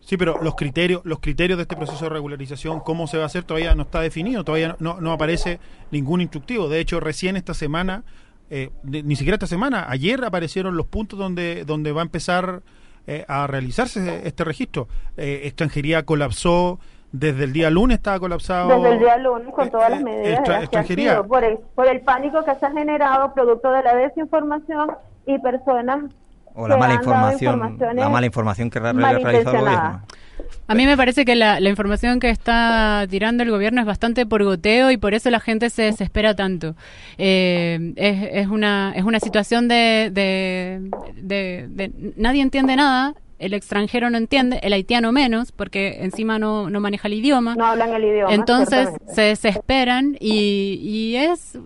[0.00, 3.26] Sí, pero los criterios, los criterios de este proceso de regularización, cómo se va a
[3.26, 5.58] hacer, todavía no está definido, todavía no, no aparece
[5.90, 6.68] ningún instructivo.
[6.68, 8.04] De hecho, recién esta semana,
[8.50, 12.62] eh, ni siquiera esta semana, ayer aparecieron los puntos donde, donde va a empezar
[13.06, 14.88] eh, a realizarse este registro.
[15.16, 16.78] Eh, extranjería colapsó,
[17.12, 18.68] desde el día lunes estaba colapsado.
[18.68, 21.10] Desde el día lunes, con eh, todas las eh, medidas extra- extranjería.
[21.12, 24.90] sido, por el, por el pánico que se ha generado producto de la desinformación
[25.26, 26.04] y personas
[26.54, 30.02] O la que mala información, la mala información que re- realiza el gobierno.
[30.68, 34.26] A mí me parece que la, la información que está tirando el gobierno es bastante
[34.26, 36.74] por goteo y por eso la gente se desespera tanto.
[37.18, 43.14] Eh, es, es una es una situación de, de, de- de- nadie entiende nada.
[43.38, 47.54] El extranjero no entiende, el haitiano menos, porque encima no, no maneja el idioma.
[47.54, 48.32] No hablan el idioma.
[48.32, 51.58] Entonces se desesperan y, y es...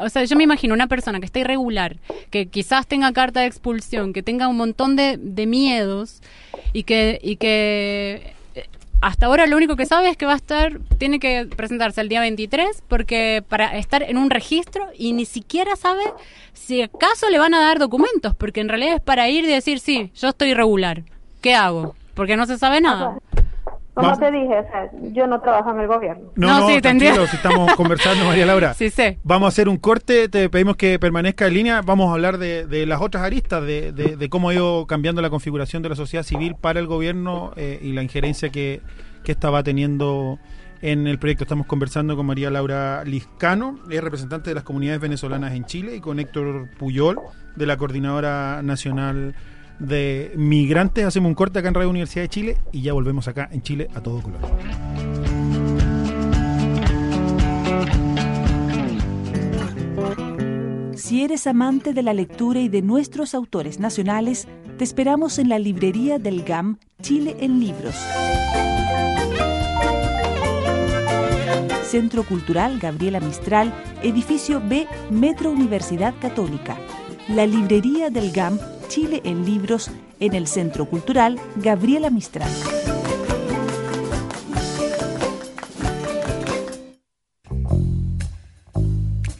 [0.00, 1.96] O sea, yo me imagino una persona que está irregular,
[2.30, 6.22] que quizás tenga carta de expulsión, que tenga un montón de, de miedos
[6.72, 8.66] y que, y que eh,
[9.00, 12.08] hasta ahora lo único que sabe es que va a estar, tiene que presentarse el
[12.08, 16.02] día 23 porque para estar en un registro y ni siquiera sabe
[16.52, 19.80] si acaso le van a dar documentos, porque en realidad es para ir y decir,
[19.80, 21.02] sí, yo estoy irregular,
[21.40, 21.94] ¿qué hago?
[22.14, 23.18] Porque no se sabe nada.
[23.94, 26.30] Como Vamos- te dije, o sea, yo no trabajo en el gobierno.
[26.34, 28.72] No, No, no, sí, tranquilo, si estamos conversando, María Laura.
[28.72, 29.18] Sí sé.
[29.22, 31.82] Vamos a hacer un corte, te pedimos que permanezca en línea.
[31.82, 35.20] Vamos a hablar de, de las otras aristas, de, de- de cómo ha ido cambiando
[35.20, 38.80] la configuración de la sociedad civil para el gobierno eh, y la injerencia que,
[39.24, 40.38] que esta va teniendo
[40.80, 41.44] en el proyecto.
[41.44, 46.00] Estamos conversando con María Laura Liscano, es representante de las comunidades venezolanas en Chile, y
[46.00, 47.18] con Héctor Puyol,
[47.56, 49.34] de la Coordinadora Nacional
[49.78, 51.04] de Migrantes.
[51.04, 53.88] Hacemos un corte acá en Radio Universidad de Chile y ya volvemos acá en Chile
[53.94, 54.40] a todo color.
[60.94, 65.58] Si eres amante de la lectura y de nuestros autores nacionales, te esperamos en la
[65.58, 67.94] librería del GAM Chile en Libros.
[71.82, 76.78] Centro Cultural Gabriela Mistral, edificio B, Metro Universidad Católica.
[77.28, 78.58] La librería del GAM
[78.92, 82.50] Chile en Libros en el Centro Cultural Gabriela Mistral.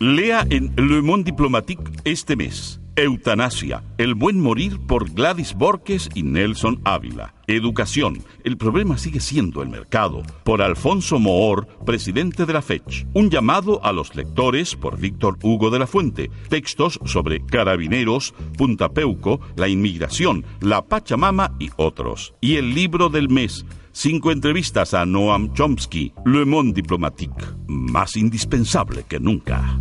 [0.01, 2.82] Lea en Le Monde Diplomatique este mes.
[2.95, 7.35] Eutanasia, el buen morir por Gladys Borges y Nelson Ávila.
[7.47, 13.07] Educación, el problema sigue siendo el mercado, por Alfonso Moor, presidente de la FECH.
[13.15, 16.31] Un llamado a los lectores por Víctor Hugo de la Fuente.
[16.51, 22.35] Textos sobre carabineros, Punta Peuco, la inmigración, la Pachamama y otros.
[22.43, 23.65] Y el libro del mes.
[23.93, 29.79] Cinco entrevistas a Noam Chomsky, Le Monde Diplomatique, más indispensable que nunca.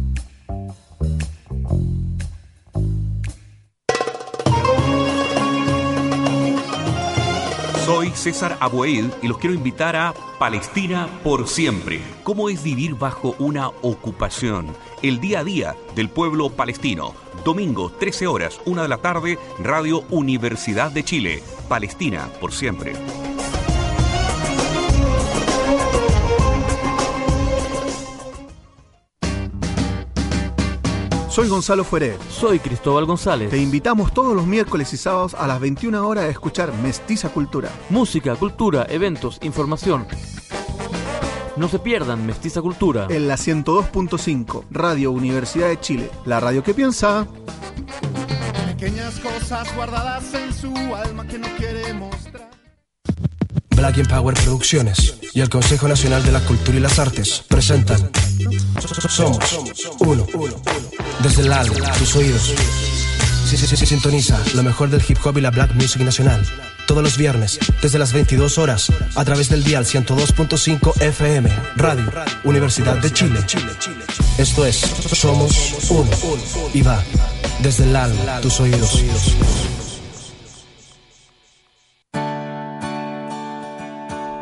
[7.91, 11.99] Soy César Aboed y los quiero invitar a Palestina por siempre.
[12.23, 14.67] ¿Cómo es vivir bajo una ocupación?
[15.01, 17.13] El día a día del pueblo palestino.
[17.43, 21.43] Domingo, 13 horas, 1 de la tarde, Radio Universidad de Chile.
[21.67, 22.93] Palestina por siempre.
[31.31, 32.17] Soy Gonzalo Fuere.
[32.29, 33.51] Soy Cristóbal González.
[33.51, 37.69] Te invitamos todos los miércoles y sábados a las 21 horas a escuchar Mestiza Cultura.
[37.89, 40.05] Música, cultura, eventos, información.
[41.55, 43.07] No se pierdan Mestiza Cultura.
[43.09, 46.11] En la 102.5, Radio Universidad de Chile.
[46.25, 47.25] La radio que piensa.
[48.65, 52.51] Pequeñas cosas guardadas en su alma que no quiere mostrar.
[53.77, 58.11] Black Empower Producciones y el Consejo Nacional de la Cultura y las Artes presentan
[59.07, 59.59] Somos
[59.99, 60.25] Uno.
[61.23, 62.53] Desde el alma, tus oídos.
[63.47, 66.45] Sí, sí, sí, sintoniza lo mejor del hip hop y la black music nacional.
[66.87, 72.11] Todos los viernes, desde las 22 horas, a través del dial 102.5 FM, Radio
[72.43, 73.39] Universidad de Chile.
[74.37, 76.09] Esto es Somos Uno.
[76.73, 77.03] Y va
[77.59, 79.03] desde el alma, tus oídos.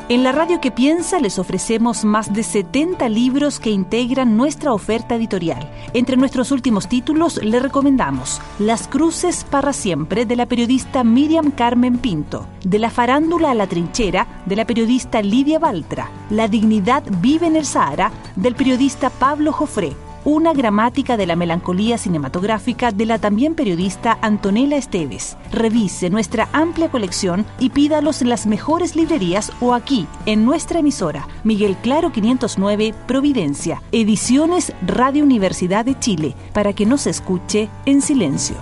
[0.09, 5.13] En la radio que piensa les ofrecemos más de 70 libros que integran nuestra oferta
[5.13, 5.69] editorial.
[5.93, 11.99] Entre nuestros últimos títulos le recomendamos Las Cruces para Siempre de la periodista Miriam Carmen
[11.99, 17.45] Pinto, De la farándula a la trinchera de la periodista Lidia Baltra, La dignidad vive
[17.45, 19.95] en el Sahara del periodista Pablo Jofré,
[20.29, 25.37] una gramática de la melancolía cinematográfica de la también periodista Antonella Esteves.
[25.51, 31.27] Revise nuestra amplia colección y pídalos en las mejores librerías o aquí, en nuestra emisora,
[31.43, 38.01] Miguel Claro 509, Providencia, Ediciones Radio Universidad de Chile, para que no se escuche en
[38.01, 38.55] silencio.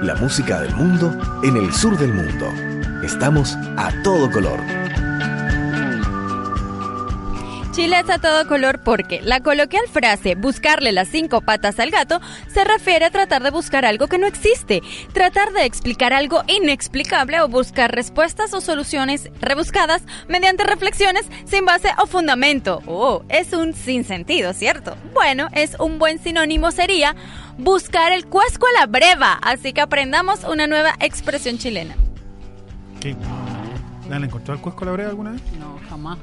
[0.00, 2.46] La música del mundo en el sur del mundo.
[3.02, 4.85] Estamos a todo color.
[7.76, 12.22] Chile es a todo color porque la coloquial frase buscarle las cinco patas al gato
[12.48, 14.80] se refiere a tratar de buscar algo que no existe,
[15.12, 21.90] tratar de explicar algo inexplicable o buscar respuestas o soluciones rebuscadas mediante reflexiones sin base
[22.02, 22.80] o fundamento.
[22.86, 24.96] Oh, es un sinsentido, ¿cierto?
[25.12, 27.14] Bueno, es un buen sinónimo sería
[27.58, 31.94] buscar el cuesco a la breva, así que aprendamos una nueva expresión chilena.
[33.00, 33.14] ¿Qué?
[34.08, 35.42] ¿Le han encontrado el cuesco a la breva alguna vez?
[35.60, 36.16] No, jamás.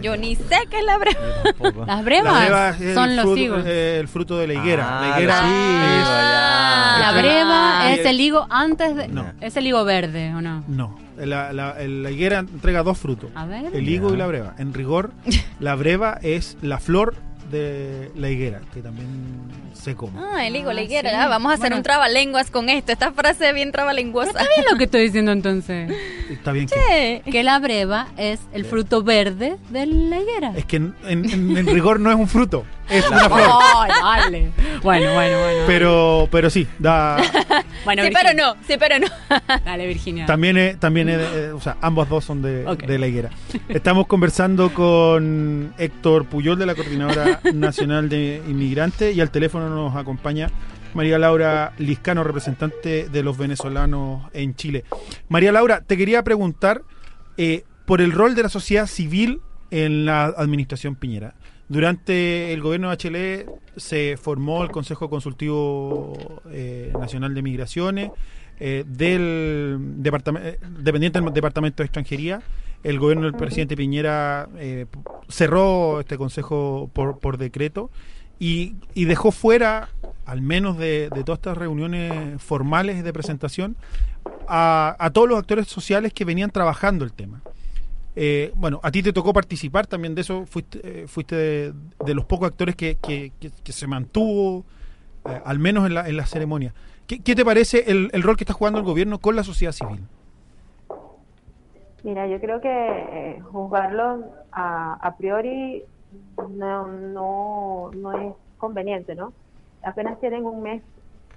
[0.00, 1.84] Yo ni sé qué es la breva.
[1.86, 3.62] Las brevas La breva es son el los fruto, higos.
[3.66, 4.86] eh, el fruto de la higuera.
[4.88, 9.08] Ah, la higuera los es- La breva es el higo antes de.
[9.08, 9.26] No.
[9.40, 10.64] Es el higo verde, ¿o no?
[10.68, 13.30] No, la, la- la higuera entrega dos frutos.
[13.34, 13.66] A ver.
[13.74, 14.54] El higo y la breva.
[14.58, 15.10] En rigor,
[15.60, 17.14] la breva es la flor
[17.52, 19.06] de la higuera, que también
[19.74, 20.18] se come.
[20.18, 21.10] Ah, el higo, Ah, la higuera.
[21.10, 21.16] sí.
[21.18, 21.76] Ah, vamos a hacer Bueno.
[21.76, 22.90] un trabalenguas con esto.
[22.90, 24.30] Esta frase es bien trabalenguosa.
[24.30, 25.92] Está bien lo que estoy diciendo entonces.
[26.30, 27.22] Está bien que...
[27.24, 27.30] Che.
[27.30, 30.52] Que la breva es el fruto verde de la higuera.
[30.56, 33.50] Es que en, en- en rigor no es un fruto, es una flor.
[34.02, 34.50] Ay, dale.
[34.82, 35.64] Bueno, bueno, bueno.
[35.66, 37.16] Pero, pero sí, da,
[37.84, 38.20] Bueno, sí, Virginia.
[38.34, 39.06] pero no, sí, pero no.
[39.64, 40.26] Dale, Virginia.
[40.26, 42.84] También es, también es, eh, o sea, ambos dos son de, Ok.
[42.84, 43.30] de la higuera.
[43.68, 49.96] Estamos conversando con Héctor Puyol de la Coordinadora Nacional de Inmigrantes y al teléfono nos
[49.96, 50.48] acompaña
[50.94, 54.84] María Laura Liscano, representante de los venezolanos en Chile.
[55.28, 56.82] María Laura, te quería preguntar
[57.38, 61.34] eh, por el rol de la sociedad civil en la administración Piñera.
[61.68, 68.10] Durante el gobierno de Bachelet se formó el Consejo Consultivo eh, Nacional de Migraciones
[68.60, 72.42] eh, del departamento dependiente del Departamento de Extranjería.
[72.84, 74.86] El gobierno del presidente Piñera eh,
[75.28, 77.90] cerró este consejo por, decreto
[78.40, 79.88] y, dejó fuera,
[80.26, 83.76] al menos de, todas estas reuniones formales de presentación,
[84.48, 87.40] a todos los actores sociales que venían trabajando el tema.
[88.14, 92.24] Eh, bueno, a ti te tocó participar también de eso, fuiste, eh, fuiste de, los
[92.26, 94.64] pocos actores que- que se mantuvo,
[95.24, 96.74] eh, al menos en la, en la ceremonia.
[97.06, 99.72] ¿Qué, qué te parece el, el rol que está jugando el gobierno con la sociedad
[99.72, 100.00] civil?
[102.04, 105.84] Mira, yo creo que eh, juzgarlo a, a priori
[106.50, 109.32] no, no, no es conveniente, ¿no?
[109.84, 110.82] Apenas tienen un mes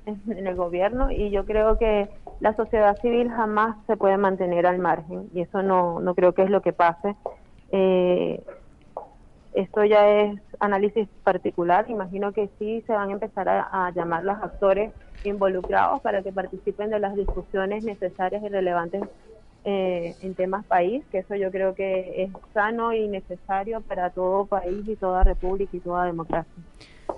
[0.05, 4.79] en, el gobierno y yo creo que la sociedad civil jamás se puede mantener al
[4.79, 7.15] margen y eso no, no creo que es lo que pase.
[7.71, 8.43] Eh,
[9.53, 14.23] esto ya es análisis particular, imagino que sí se van a empezar a, a llamar
[14.23, 14.91] los actores
[15.23, 19.01] involucrados para que participen de las discusiones necesarias y relevantes
[19.67, 24.45] eh, en temas país, que eso yo creo que es sano y necesario para todo
[24.45, 26.63] país y toda república y toda democracia.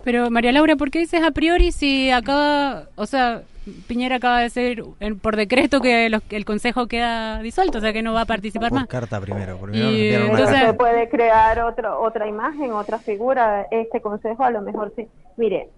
[0.03, 3.41] Pero María Laura, ¿por qué dices a priori si acaba, o sea,
[3.87, 7.91] Piñera acaba de decir en- por decreto que los- el Consejo queda disuelto, o sea
[7.91, 8.87] que no va a participar Por más?
[8.87, 9.57] carta primero.
[9.57, 13.67] Primero Y, entonces- se puede crear otro, otra imagen, otra figura.
[13.69, 15.05] Este consejo a lo mejor sí.
[15.35, 15.69] Mire,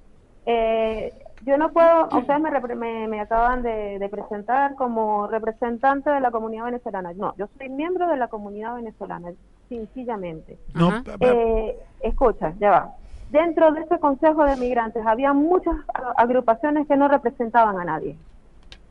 [0.45, 1.11] eh,
[1.47, 6.19] yo no puedo, ustedes me, repre- me, me acaban de, de presentar como representante de
[6.19, 7.13] la comunidad venezolana.
[7.13, 9.31] No, yo soy miembro de la comunidad venezolana,
[9.67, 10.57] sencillamente.
[10.75, 12.95] No, Eh, escucha, ya va.
[13.29, 15.75] Dentro de ese Consejo de Migrantes había muchas
[16.17, 18.15] agrupaciones que no representaban a nadie.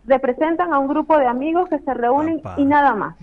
[0.06, 2.60] Representan a un grupo de amigos que se reúnen Papá.
[2.60, 3.16] y nada más.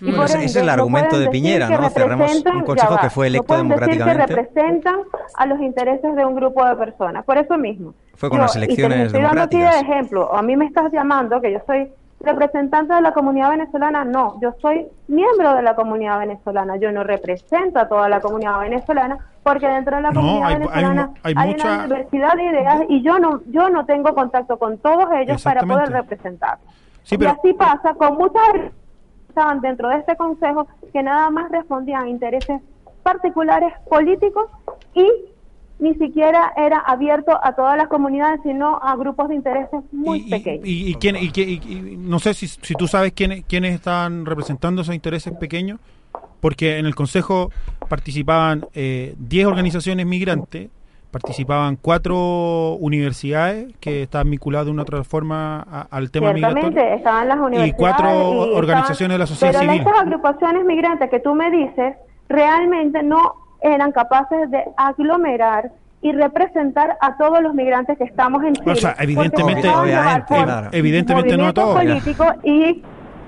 [0.00, 1.90] Y por ese- ese es el argumento de Piñera, ¿no?
[1.90, 4.34] Cerramos un consejo que fue electo no pueden decir democráticamente.
[4.34, 5.00] que representan
[5.36, 7.24] a los intereses de un grupo de personas.
[7.24, 7.94] Por eso mismo.
[8.14, 9.92] Fue con Yo- las y te elecciones estoy dando aquí de democráticas.
[9.96, 10.34] ejemplo.
[10.34, 11.88] A mí me estás llamando que yo soy
[12.20, 14.04] representante de la comunidad venezolana.
[14.04, 16.76] No, yo soy miembro de la comunidad venezolana.
[16.76, 19.18] Yo no represento a toda la comunidad venezolana
[19.52, 22.82] porque dentro de la comunidad hay- hay venezolana hay hay, mucha- una diversidad de ideas
[22.88, 26.58] y yo no yo no tengo contacto con todos ellos para poder representar.
[27.02, 28.42] Sí, y pero- así pasa con muchas
[29.28, 32.60] estaban dentro de este consejo que nada más respondían a intereses
[33.02, 34.46] particulares políticos
[34.94, 35.06] y
[35.78, 40.30] ni siquiera era abierto a todas las comunidades, sino a grupos de intereses muy y,
[40.30, 40.66] pequeños.
[40.66, 41.60] y- y quién- y y-
[41.92, 45.78] y no sé si, si tú sabes quiénes, quiénes están representando esos intereses pequeños,
[46.40, 47.50] porque en el Consejo
[47.88, 50.68] participaban eh, 10 organizaciones migrantes,
[51.10, 56.68] participaban cuatro universidades que estaban vinculadas de una u otra forma a- al tema migratorio.
[56.94, 59.80] estaban las universidades cuatro y organizaciones de la sociedad pero civil.
[59.86, 61.94] estas agrupaciones migrantes que tú me dices
[62.28, 63.32] realmente no
[63.62, 65.72] eran capaces de aglomerar
[66.02, 68.70] y representar a todos los migrantes que estamos en Chile.
[68.72, 70.34] O sea, evidentemente- Obviamente.
[70.72, 71.76] Evidentemente no a movimientos todos.
[71.76, 72.82] políticos y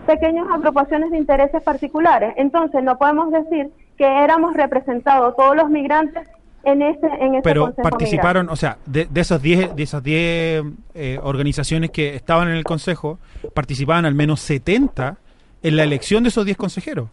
[0.06, 2.34] pequeñas agrupaciones de intereses particulares.
[2.36, 6.26] Entonces, no podemos decir que éramos representados todos los migrantes
[6.62, 10.02] en ese en ese pero consejo participaron, o sea, de, de esos 10 de esas
[10.02, 13.18] 10 eh, organizaciones que estaban en el consejo,
[13.54, 15.16] participaban al menos 70
[15.62, 17.08] en la elección de esos 10 consejeros.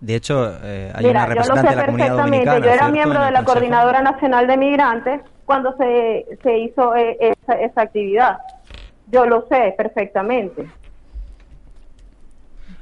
[0.00, 2.58] De hecho, eh, hay Mira, una yo lo representante sé de la comunidad dominicana.
[2.58, 2.92] Yo era ¿cierto?
[2.92, 3.52] miembro de la consejo.
[3.52, 8.38] Coordinadora Nacional de Migrantes cuando se, se hizo eh, esa, esa actividad.
[9.10, 10.66] Yo lo sé perfectamente.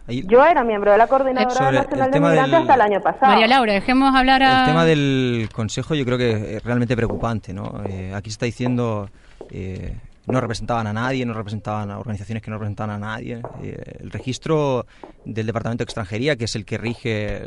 [0.07, 3.33] Ahí- Yo era miembro de la Coordinadora Nacional de Migrantes del- hasta el año pasado.
[3.33, 4.61] María Laura, dejemos hablar a...
[4.61, 7.83] El tema del consejo yo creo que es realmente preocupante, ¿no?
[7.89, 9.09] Eh, aquí se está diciendo
[9.51, 9.95] eh,
[10.27, 13.43] no representaban a nadie, no representaban a organizaciones que no representaban a nadie.
[13.63, 14.87] Eh, el registro
[15.25, 17.47] del Departamento de Extranjería, que es el que rige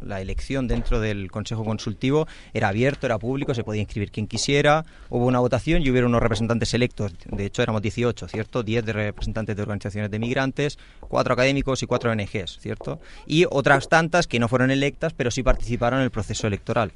[0.00, 4.84] la, elección dentro del Consejo Consultivo, era abierto, era público, se podía inscribir quien quisiera.
[5.08, 7.14] Hubo una votación y hubieron unos representantes electos.
[7.26, 8.62] De hecho, éramos 18, ¿cierto?
[8.62, 13.00] 10 de representantes de organizaciones de migrantes, cuatro académicos y cuatro ONGs, ¿cierto?
[13.26, 16.92] Y otras tantas que no fueron electas, pero sí participaron en el proceso electoral.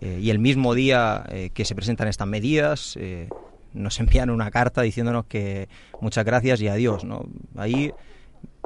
[0.00, 2.98] Eh, y el mismo día eh, que se presentan estas medidas,
[3.74, 5.68] nos envían una carta diciéndonos que
[6.00, 7.24] muchas gracias y adiós, ¿no?
[7.56, 7.92] Ahí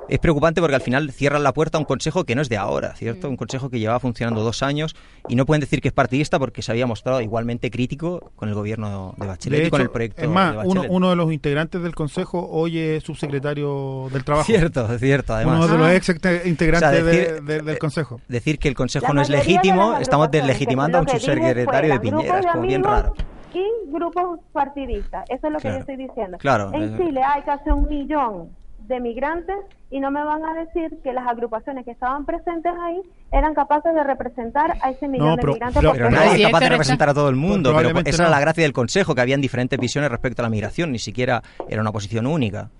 [0.08, 2.56] es preocupante porque al final cierran la puerta a un consejo que no es de
[2.56, 3.28] ahora, ¿cierto?
[3.28, 4.96] Un consejo que llevaba funcionando dos años
[5.28, 8.54] y no pueden decir que es partidista porque se había mostrado igualmente crítico con el
[8.54, 10.90] gobierno de Bachelet De y con el proyecto es más, de uno, Bachelet.
[10.90, 14.46] uno de los integrantes del consejo hoy es subsecretario del trabajo.
[14.46, 15.56] Cierto, cierto, además.
[15.58, 15.94] Uno de los Ah.
[15.94, 18.20] ex inte- integrantes O sea, decir- de- de- del consejo.
[18.28, 22.00] Decir que el consejo La no es legítimo, estamos deslegitimando a un subsecretario de fueran
[22.00, 23.14] Piñera, grupos es como bien raro.
[23.58, 26.38] Y grupos partidistas, eso es lo que yo estoy diciendo.
[26.38, 26.96] Claro, En.
[26.96, 28.50] Chile hay casi un millón
[28.86, 29.56] de migrantes
[29.90, 33.00] y no me van a decir que las agrupaciones que estaban presentes ahí
[33.32, 35.80] eran capaces de representar a ese millón de pero- migrantes.
[35.80, 38.30] pero- Pero nadie es capaz de representar a todo el mundo, pero Probablemente esa era
[38.30, 41.80] la gracia del Consejo, que habían diferentes visiones respecto a la migración, ni siquiera era
[41.80, 42.70] una posición única.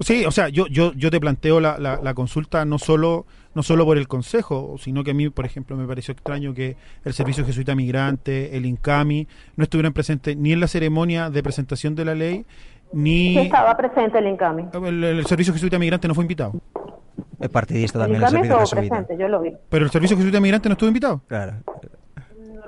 [0.00, 3.62] Sí, o sea, yo, yo, yo te planteo la, la, la consulta no solo, no
[3.62, 7.12] solo por el Consejo, sino que a mí, por ejemplo, me pareció extraño que el
[7.12, 12.04] Servicio Jesuita Migrante, el INCAMI, no estuvieran presentes ni en la ceremonia de presentación de
[12.06, 12.46] la ley,
[12.92, 13.34] ni...
[13.34, 14.64] Sí estaba presente el INCAMI.
[14.86, 16.54] El, el Servicio Jesuita Migrante no fue invitado.
[17.38, 18.96] Es partidista El también el INCAMI servicio estuvo jesuita.
[18.96, 19.52] presente, yo lo vi.
[19.68, 21.20] Pero el Servicio Jesuita Migrante no estuvo invitado.
[21.28, 21.56] Claro.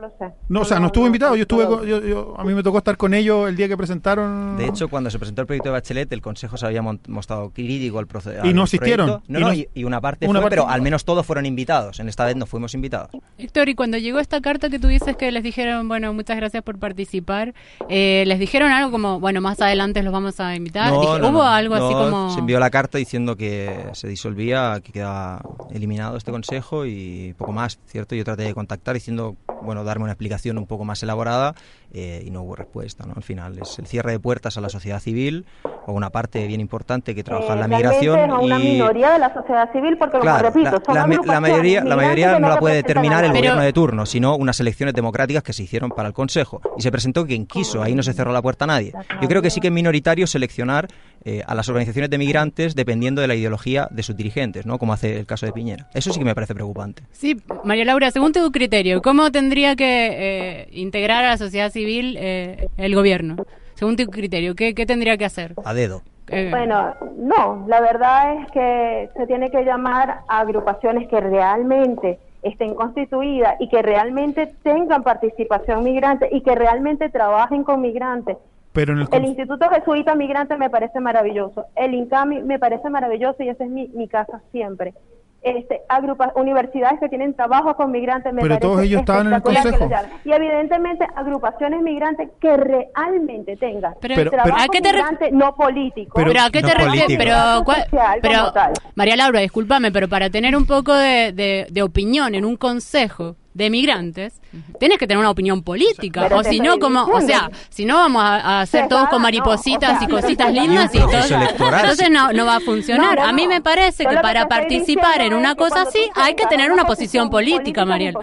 [0.02, 0.34] No lo sé.
[0.48, 1.36] No, o sea, no estuvo invitado.
[1.36, 3.76] Yo estuve, con- yo, yo- a mí me tocó estar con ellos el día que
[3.76, 4.56] presentaron.
[4.56, 7.98] De hecho, cuando se presentó el proyecto de Bachelet, el Consejo se había mostrado crítico
[7.98, 8.44] al proceso.
[8.44, 9.06] Y no asistieron.
[9.06, 10.72] No, Y no, no- y, y una parte una fue, parte pero no.
[10.72, 12.00] al menos todos fueron invitados.
[12.00, 13.10] En esta vez no fuimos invitados.
[13.38, 16.62] Héctor, y cuando llegó esta carta que tú dices que les dijeron, bueno, muchas gracias
[16.62, 17.54] por participar,
[17.88, 20.90] eh, les dijeron algo como, bueno, más adelante los vamos a invitar.
[20.92, 21.42] No, Dije, no, ¿Hubo no.
[21.44, 22.30] algo así No, como...?
[22.34, 25.42] Se envió la carta diciendo que se disolvía, que quedaba
[25.72, 28.14] eliminado este consejo y poco más, ¿cierto?
[28.14, 31.54] Yo traté de contactar diciendo, bueno, darme una explicación un poco más elaborada
[31.92, 33.12] eh, y no hubo respuesta, ¿no?
[33.16, 35.44] Al final es el cierre de puertas a la sociedad civil
[35.86, 38.62] o una parte bien importante que trabaja en la Eh, migración es a una y...
[38.72, 41.96] minoría de la sociedad civil porque Claro, como repito la, son la la mayoría, la
[41.96, 45.52] mayoría que no la puede determinar el gobierno de turno, sino unas elecciones democráticas que
[45.52, 46.60] se hicieron para el Consejo.
[46.78, 48.92] Y se presentó quien quiso, ahí no se cerró la puerta a nadie.
[49.20, 50.88] Yo creo que sí que es minoritario seleccionar
[51.24, 54.78] eh, a las organizaciones de migrantes dependiendo de la ideología de sus dirigentes, ¿no?
[54.78, 55.88] como hace el caso de Piñera.
[55.94, 57.02] Eso sí que me parece preocupante.
[57.12, 61.81] Sí, María Laura, según tu criterio, ¿cómo tendría que eh, integrar a la sociedad civil
[61.88, 63.36] eh, el gobierno?
[63.74, 65.54] Según tu criterio, ¿qué, qué tendría que hacer?
[65.64, 66.02] A dedo.
[66.28, 72.18] Eh, Bueno, no, la verdad es que se tiene que llamar a agrupaciones que realmente
[72.42, 78.36] estén constituidas y que realmente tengan participación migrante y que realmente trabajen con migrantes.
[78.72, 83.42] Pero en el, El Instituto Jesuita Migrante me parece maravilloso, el INCAMI me parece maravilloso
[83.42, 84.94] y esa es mi, mi casa siempre.
[85.42, 89.42] Este, agrupa, universidades que tienen trabajo con migrantes me Pero todos ellos estaban en el
[89.42, 89.88] consejo.
[90.24, 95.54] Y evidentemente agrupaciones migrantes que realmente tengan Pero- Pero- trabajo ¿a qué te migrante no
[95.56, 96.12] político.
[96.14, 97.02] Pero, ¿a qué no te refieres?
[97.02, 97.18] político.
[97.24, 98.72] Pero, ¿cuál- Social pero como tal.
[98.94, 103.34] María Laura, discúlpame, pero para tener un poco de, de- de opinión en un consejo
[103.54, 104.40] de migrantes,
[104.78, 106.22] tienes que tener una opinión política.
[106.22, 109.10] Pero o si no, como, o sea, si no vamos a, a hacer todos va,
[109.10, 111.12] con no, maripositas o sea, y cositas y un lindas y, todo.
[111.12, 113.16] Entonces no, no va a funcionar.
[113.16, 116.46] No, no, a mí me parece que para participar en una cosa así hay que
[116.46, 118.14] tener una posición política, Mariel.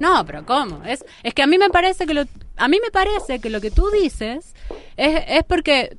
[0.00, 0.82] No, pero ¿cómo?
[0.84, 2.24] Es, es que a mí me parece que lo,
[2.56, 4.54] a mí me parece que lo que tú dices
[4.96, 5.96] es, es porque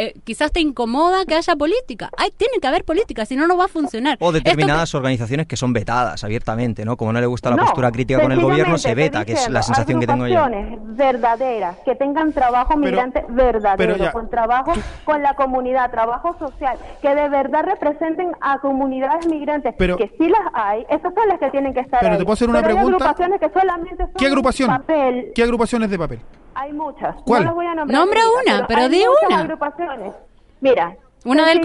[0.00, 2.08] eh, quizás te incomoda que haya política.
[2.16, 4.16] Hay, tiene que haber política, si no, no va a funcionar.
[4.20, 6.96] O Esto determinadas organizaciones que son vetadas abiertamente, ¿no?
[6.96, 9.48] Como no le gusta la No, postura crítica con el gobierno, se veta, que es
[9.50, 10.46] la sensación que tengo yo.
[10.96, 14.12] verdaderas, que tengan trabajo migrante verdadero, pero ya.
[14.12, 14.72] con trabajo
[15.04, 20.28] con la comunidad, trabajo social, que de verdad representen a comunidades migrantes, Pero- que sí
[20.28, 22.18] las hay, esas son las que tienen que estar Pero ahí.
[22.18, 23.04] te puedo hacer una Pero hay pregunta.
[23.04, 24.68] agrupaciones que solamente son ¿Qué agrupación?
[24.68, 26.20] papel, ¿Qué agrupaciones de papel?
[26.60, 27.14] hay muchas.
[27.24, 27.42] ¿Cuál?
[27.44, 29.36] No las voy a nombrar Nombra una, pero hay di una.
[30.60, 31.60] Mira, Una del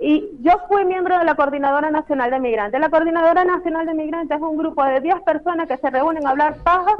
[0.00, 2.80] Y yo fui miembro de la Coordinadora Nacional de Migrantes.
[2.80, 6.30] La Coordinadora Nacional de Migrantes es un grupo de 10 personas que se reúnen a
[6.30, 6.96] hablar paja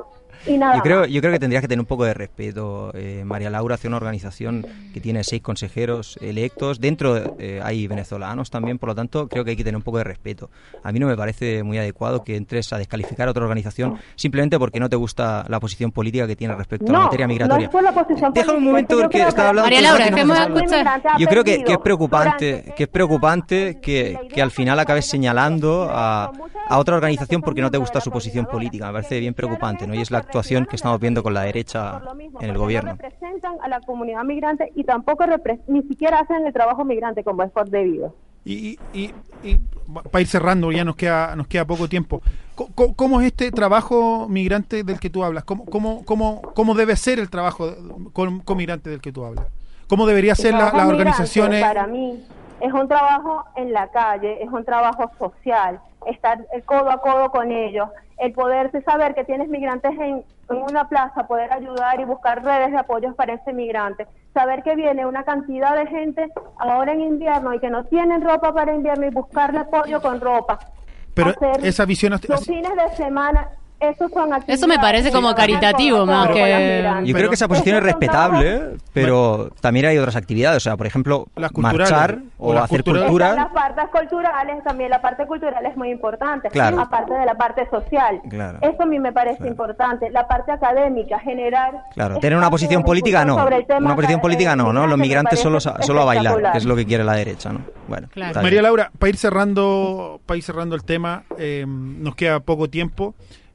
[0.46, 3.22] y nada Yo creo, yo creo que tendrías que tener un poco de respeto, eh,
[3.24, 6.80] María Laura, hacia una organización que tiene seis consejeros electos.
[6.80, 9.98] Dentro eh, hay venezolanos también, por lo tanto, creo que hay que tener un poco
[9.98, 10.50] de respeto.
[10.82, 14.58] A mí no me parece muy adecuado que entres a descalificar a otra organización simplemente
[14.58, 17.32] porque no te gusta la posición política que tiene respecto a la No, materia no
[17.32, 17.66] migratoria.
[17.66, 20.06] es por la posición Déjame un momento que porque creo estaba que hablando María Laura,
[20.08, 21.02] y no escuchar.
[21.18, 25.88] Yo creo que, que es preocupante, que es preocupante que, que al final acabes señalando
[25.90, 26.30] a,
[26.68, 28.86] a otra organización porque no te gusta su posición política.
[28.86, 29.94] Me parece bien preocupante, ¿no?
[29.94, 32.90] Y es la actuación que estamos viendo con la derecha mismo, en el gobierno.
[32.92, 35.24] No representan a la comunidad migrante y tampoco
[35.68, 38.14] ni siquiera hacen el trabajo migrante como es por debido.
[38.44, 39.12] Y, y,
[39.44, 39.58] y,
[40.10, 42.22] para ir cerrando, ya nos queda, nos queda poco tiempo.
[42.56, 45.44] Co- ¿Cómo, es este trabajo migrante del que tú hablas?
[45.44, 47.72] ¿Cómo, cómo, cómo, cómo debe ser el trabajo
[48.12, 49.46] con, con migrante del que tú hablas?
[49.86, 51.62] ¿Cómo debería ser la- las organizaciones?
[51.62, 52.20] Para mí
[52.62, 57.30] es un trabajo en la calle, es un trabajo social, estar eh, codo a codo
[57.30, 57.88] con ellos,
[58.18, 62.70] el poderse saber que tienes migrantes en, en una plaza, poder ayudar y buscar redes
[62.70, 67.52] de apoyos para ese migrante, saber que viene una cantidad de gente ahora en invierno
[67.52, 70.60] y que no tienen ropa para invierno y buscarle apoyo con ropa.
[71.14, 72.12] Pero Hacer esa visión...
[72.12, 73.48] los fines de semana,
[73.90, 76.74] esos son Eso me parece como actividades caritativo más codo con las que...
[76.76, 77.08] migrantes.
[77.08, 80.56] Yo creo que esa posición es Esos son respetable, trabajos- pero también hay otras actividades.
[80.58, 83.08] O sea, por ejemplo, Las culturales, marchar o o las hacer culturales.
[83.08, 83.28] cultura.
[83.30, 86.80] Están las partes culturales, también la parte cultural es muy importante, Claro.
[86.80, 88.20] aparte de la parte social.
[88.28, 88.58] Claro.
[88.62, 90.10] Eso a mí me parece importante.
[90.10, 91.84] La parte académica, generar...
[91.94, 93.36] Claro, tener una posición política no.
[93.78, 94.86] Una posición política no, ¿no?
[94.86, 97.60] Los migrantes solo, solo a bailar, que es lo que quiere la derecha, ¿no?
[97.88, 98.42] Bueno, está bien.
[98.42, 103.14] María Laura, para ir cerrando, para ir cerrando el tema, eh, nos queda poco tiempo.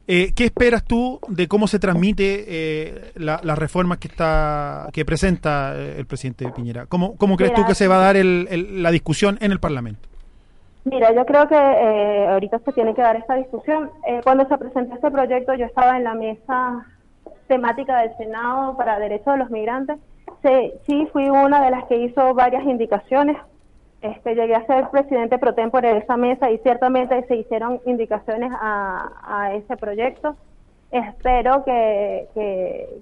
[0.10, 5.04] Eh, ¿Qué esperas tú de cómo se transmite eh, la- las reformas que está que
[5.04, 6.86] presenta eh, el presidente Piñera?
[6.86, 9.52] ¿Cómo, cómo crees Mira, tú que se va a dar el- el- la discusión en
[9.52, 10.08] el Parlamento?
[10.86, 13.92] Mira, yo creo que eh, ahorita se tiene que dar esta discusión.
[14.08, 16.86] Eh, cuando se presentó este proyecto, yo estaba en la mesa
[17.50, 19.98] temática del Senado para Derechos de los Migrantes.
[20.42, 23.36] Se- sí, fui una de las que hizo varias indicaciones.
[24.02, 28.52] Este, llegué a ser presidente pro tempore de esa mesa y ciertamente se hicieron indicaciones
[28.54, 30.36] a, ese proyecto.
[30.92, 32.28] Espero que,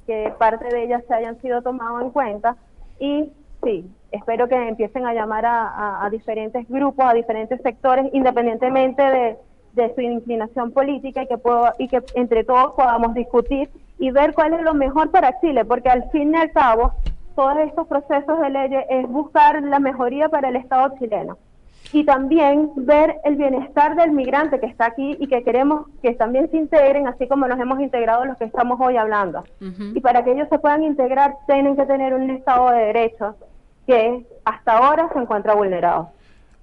[0.07, 2.55] que, parte de ellas se hayan sido tomadas en cuenta
[2.99, 3.29] y
[3.63, 9.37] sí, espero que empiecen a llamar a, a- diferentes grupos, a diferentes sectores, independientemente de,
[9.73, 13.69] de su inclinación política y que, puedo, y que entre todos podamos discutir
[13.99, 16.93] y ver cuál es lo mejor para Chile, porque al fin y al cabo
[17.35, 21.37] todos estos procesos de leyes es buscar la mejoría para el Estado chileno
[21.91, 26.49] y también ver el bienestar del migrante que está aquí y que queremos que también
[26.49, 29.43] se integren, así como nos hemos integrado los que estamos hoy hablando.
[29.59, 33.35] Y para que ellos se puedan integrar, tienen que tener un Estado de Derecho
[33.85, 36.09] que hasta ahora se encuentra vulnerado.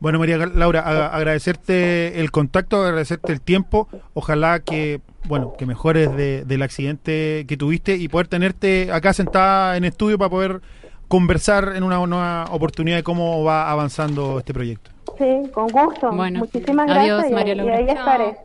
[0.02, 3.86] Bueno, María Laura, a- agradecerte el contacto, agradecerte el tiempo.
[4.14, 9.76] Ojalá que, bueno, que mejores de- del accidente que tuviste y poder tenerte acá sentada
[9.76, 10.60] en estudio para poder
[11.06, 14.90] conversar en una nueva oportunidad de cómo va avanzando este proyecto.
[15.18, 16.10] Sí, con gusto.
[16.10, 17.76] Bueno, Muchísimas adiós, gracias y- María y, Laura.
[17.76, 18.36] ahí estaré.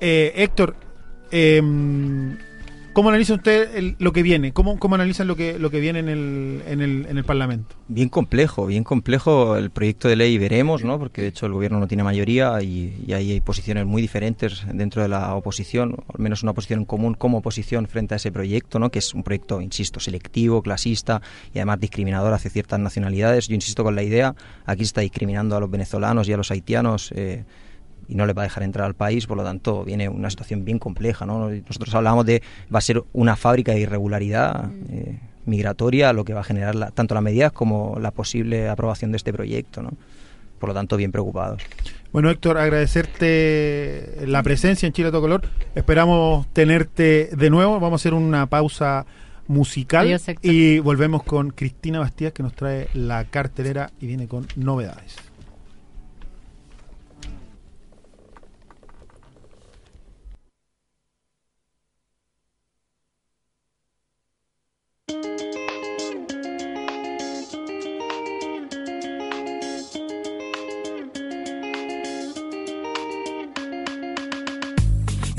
[0.00, 0.76] Eh, Héctor,
[1.30, 1.60] eh,
[2.96, 4.54] ¿Cómo analiza usted lo que viene?
[4.54, 7.76] ¿Cómo, cómo analizan lo que, lo que viene en el, en, el, en el Parlamento?
[7.88, 10.98] Bien complejo, bien complejo el proyecto de ley, veremos, ¿no?
[10.98, 15.02] porque de hecho el gobierno no tiene mayoría y, y hay posiciones muy diferentes dentro
[15.02, 18.90] de la oposición, al menos una posición común como oposición frente a ese proyecto, ¿no?
[18.90, 21.20] que es un proyecto, insisto, selectivo, clasista
[21.52, 23.46] y además discriminador hacia ciertas nacionalidades.
[23.48, 24.34] Yo insisto con la idea,
[24.64, 27.12] aquí se está discriminando a los venezolanos y a los haitianos.
[27.14, 27.44] eh,
[28.08, 30.64] y no les va a dejar entrar al país, por lo tanto viene una situación
[30.64, 31.26] bien compleja.
[31.26, 31.48] ¿no?
[31.50, 32.42] Nosotros hablábamos de
[32.74, 36.90] va a ser una fábrica de irregularidad eh, migratoria lo que va a generar la-
[36.90, 39.82] tanto las medidas como la posible aprobación de este proyecto.
[39.82, 39.90] ¿no?
[40.58, 41.62] Por lo tanto, bien preocupados.
[42.12, 45.42] Bueno, Héctor, agradecerte la presencia en Chile a todo color.
[45.74, 47.74] Esperamos tenerte de nuevo.
[47.78, 49.04] Vamos a hacer una pausa
[49.48, 54.46] musical Adiós, y volvemos con Cristina Bastías que nos trae la cartelera y viene con
[54.56, 55.16] novedades.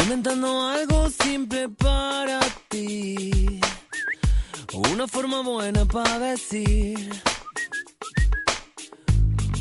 [0.10, 2.40] Inventando algo simple para
[2.70, 3.60] ti.
[4.94, 7.12] Una forma buena para decir.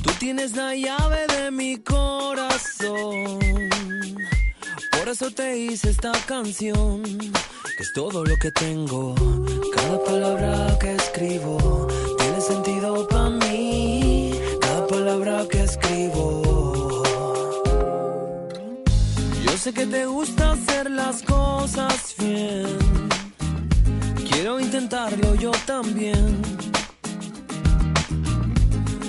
[0.05, 3.41] Tú tienes la llave de mi corazón.
[4.93, 7.03] Por eso te hice esta canción.
[7.03, 9.17] Que es todo lo que tengo.
[9.75, 11.89] Cada palabra que escribo
[19.67, 22.79] sé que te gusta hacer las cosas bien.
[24.31, 26.41] Quiero intentarlo yo también.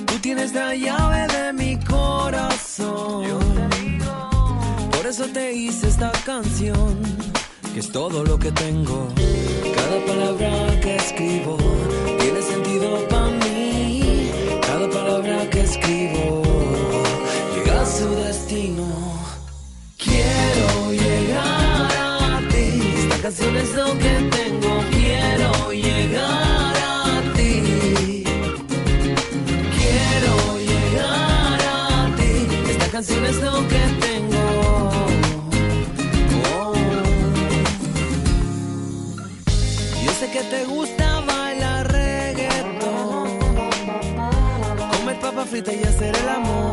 [0.07, 3.25] Tú tienes la llave de mi corazón.
[4.93, 7.03] Por eso te hice esta canción,
[7.73, 9.09] que es todo lo que tengo.
[9.79, 11.57] Cada palabra que escribo
[12.19, 14.31] tiene sentido para mí.
[14.65, 16.41] Cada palabra que escribo
[17.53, 19.06] llega a su destino.
[20.57, 22.81] Quiero llegar a ti.
[22.97, 24.83] Esta canción es lo que tengo.
[24.89, 28.23] Quiero llegar a ti.
[29.77, 32.31] Quiero llegar a ti.
[32.71, 34.45] Esta canción es lo que tengo.
[36.55, 36.73] Oh.
[40.05, 43.29] Yo sé que te gusta bailar reggaetón.
[44.97, 46.66] Comer papa frita y hacer el amor.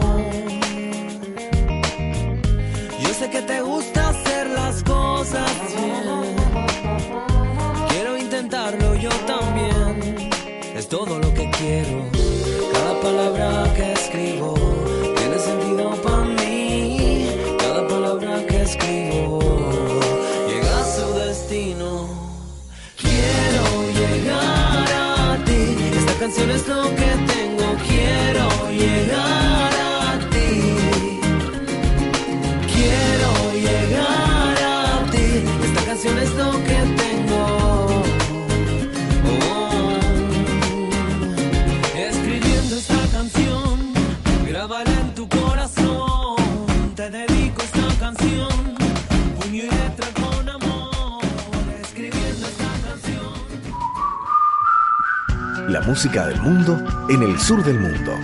[55.95, 56.77] Música del mundo
[57.09, 58.19] en el sur del mundo.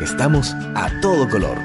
[0.00, 1.58] Estamos a todo color.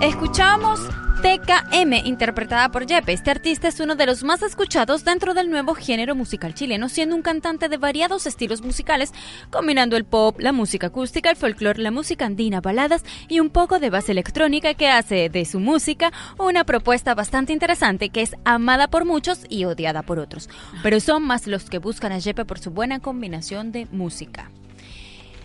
[0.00, 0.78] Escuchamos
[1.22, 3.12] TKM, interpretada por Yepe.
[3.12, 7.14] Este artista es uno de los más escuchados dentro del nuevo género musical chileno, siendo
[7.14, 9.12] un cantante de variados estilos musicales,
[9.48, 13.78] combinando el pop, la música acústica, el folclore, la música andina, baladas y un poco
[13.78, 18.88] de base electrónica que hace de su música una propuesta bastante interesante que es amada
[18.88, 20.50] por muchos y odiada por otros.
[20.82, 24.50] Pero son más los que buscan a Yepe por su buena combinación de música.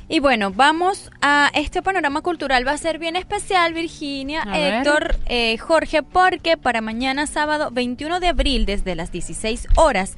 [0.10, 2.66] Y bueno, vamos a este panorama cultural.
[2.66, 4.58] Va a ser bien especial, Virginia, A.
[4.58, 10.16] Héctor, eh, Jorge, porque para mañana sábado 21 de abril, desde las 16 horas,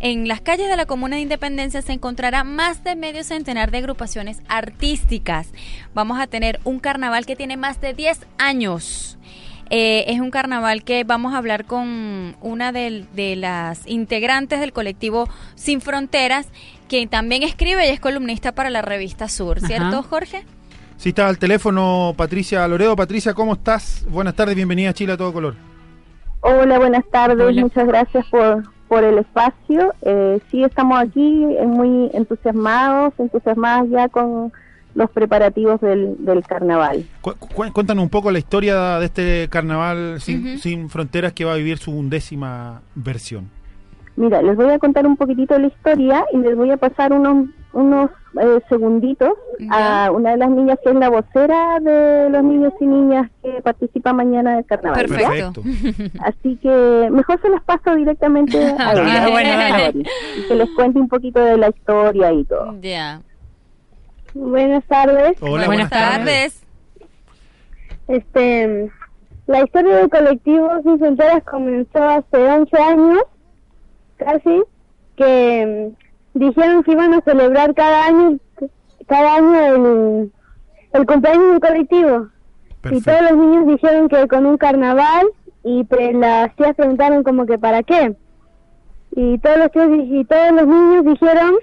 [0.00, 3.78] en las calles de la Comuna de Independencia se encontrará más de medio centenar de
[3.78, 5.48] agrupaciones artísticas.
[5.92, 9.18] Vamos a tener un carnaval que tiene más de 10 años.
[9.70, 15.28] Eh, es un carnaval que vamos a hablar con una de, las integrantes del colectivo
[15.56, 16.48] Sin Fronteras,
[16.88, 20.02] quien también escribe y es columnista para la revista Sur, ¿cierto, Ajá.
[20.02, 20.44] Jorge?
[20.96, 22.96] Sí, está al teléfono Patricia Loredo.
[22.96, 24.06] Patricia, ¿cómo estás?
[24.08, 25.54] Buenas tardes, bienvenida a Chile a todo color.
[26.40, 27.40] Hola, buenas tardes.
[27.40, 27.62] Hola.
[27.62, 29.92] Muchas gracias por, por el espacio.
[30.02, 34.52] Eh, sí, estamos aquí eh, muy entusiasmados, entusiasmadas ya con,
[34.96, 37.04] los preparativos del, del carnaval.
[37.20, 41.52] Cu- cu- cuéntanos un poco la historia de este carnaval sin, sin fronteras que va
[41.52, 43.48] a vivir su undécima versión.
[44.16, 47.50] Mira, les voy a contar un poquitito la historia y les voy a pasar unos,
[47.74, 49.28] unos eh, segunditos
[49.70, 53.60] a una de las niñas que es la vocera de los niños y niñas que
[53.60, 55.06] participan mañana del carnaval.
[55.06, 55.16] ¿ya?
[55.52, 55.62] Perfecto.
[56.20, 60.70] Así que mejor se las paso directamente a ella, Ah, bueno, a y que les
[60.70, 62.74] cuente un poquito de la historia y todo.
[62.80, 63.20] Ya.
[64.40, 65.38] Buenas tardes.
[65.40, 66.62] Hola, buenas, tardes.
[68.06, 68.90] Este,
[69.46, 73.22] la historia del colectivo Sin Fronteras comenzó hace 11 años,
[74.18, 74.62] casi,
[75.16, 75.94] que
[76.34, 78.38] mm, dijeron que iban a celebrar cada año,
[79.08, 80.32] cada año el,
[80.92, 82.28] el cumpleaños del colectivo.
[82.92, 85.26] Y todos los niños dijeron que con un carnaval
[85.64, 88.14] y pre- las tías preguntaron como que para qué.
[89.12, 89.70] Y todos los
[90.08, 91.54] y todos los niños dijeron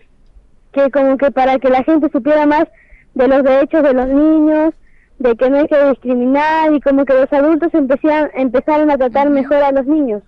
[0.73, 2.65] que como que para que la gente supiera más
[3.13, 4.73] de los derechos de los niños,
[5.19, 9.29] de que no hay que discriminar y como que los adultos empezaron, empezaron a tratar
[9.29, 10.21] mejor a los niños.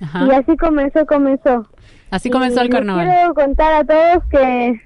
[0.00, 0.26] Ajá.
[0.26, 1.66] Y así comenzó, comenzó.
[2.10, 3.08] Así comenzó Y el carnaval.
[3.08, 4.80] Quiero contar a todos que,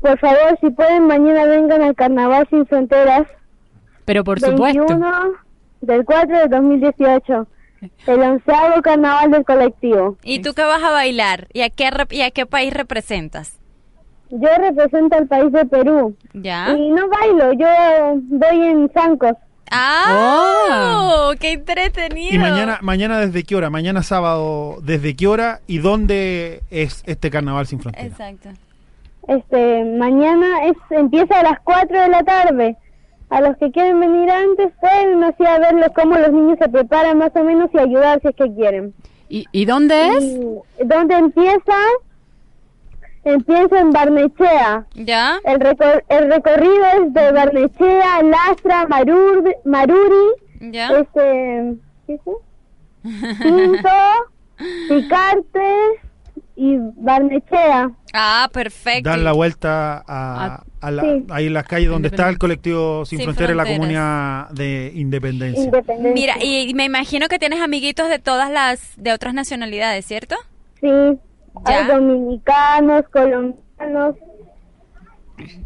[0.00, 3.26] por favor, si pueden, mañana vengan al Carnaval Sin Fronteras.
[4.04, 5.32] Pero por 21 supuesto.
[5.80, 7.46] del 4 de 2018.
[8.06, 10.16] El onceavo carnaval del colectivo.
[10.22, 11.48] ¿Y tú qué vas a bailar?
[11.52, 13.58] ¿Y a qué, y a qué país representas?
[14.30, 16.16] Yo represento al país de Perú.
[16.34, 16.72] ¿Ya?
[16.76, 17.66] Y no bailo, yo
[18.28, 19.32] voy en zancos.
[19.70, 21.32] ¡Ah!
[21.40, 22.34] ¡Qué entretenido!
[22.34, 23.70] Y mañana, mañana desde qué hora?
[23.70, 25.60] Mañana sábado, ¿desde qué hora?
[25.66, 28.08] ¿Y dónde es este carnaval sin fronteras?
[28.12, 28.50] Exacto.
[29.28, 32.76] Este, mañana es empieza a las 4 de la tarde.
[33.28, 36.68] A los que quieren venir antes pueden así a ver lo- cómo los niños se
[36.68, 38.94] preparan más o menos y ayudar si es que quieren.
[39.28, 40.24] ¿Y, y dónde es?
[40.24, 41.74] Y ¿Dónde empieza?
[43.26, 44.86] Empieza en Barnechea.
[44.94, 45.38] ¿Ya?
[45.44, 50.88] El, recor- el recorrido es de Barnechea, Lastra, Marur, Maruri, ¿Ya?
[50.98, 51.74] este,
[52.06, 52.40] ¿qué es eso?
[53.42, 53.88] Pinto,
[54.88, 55.74] Picarte
[56.56, 57.90] y Barnechea.
[58.12, 59.10] Ah, perfecto.
[59.10, 61.24] Dan la vuelta a, a la- Sí.
[61.30, 63.78] ahí en las calles donde está el colectivo Sin, Sin Fronteras en la Fronteras.
[63.80, 65.64] comunidad de Independencia.
[65.64, 66.12] Independencia.
[66.14, 70.36] Mira, y me imagino que tienes amiguitos de todas las, de otras nacionalidades, ¿cierto?
[70.80, 70.88] Sí,
[71.64, 74.16] hay dominicanos, colombianos.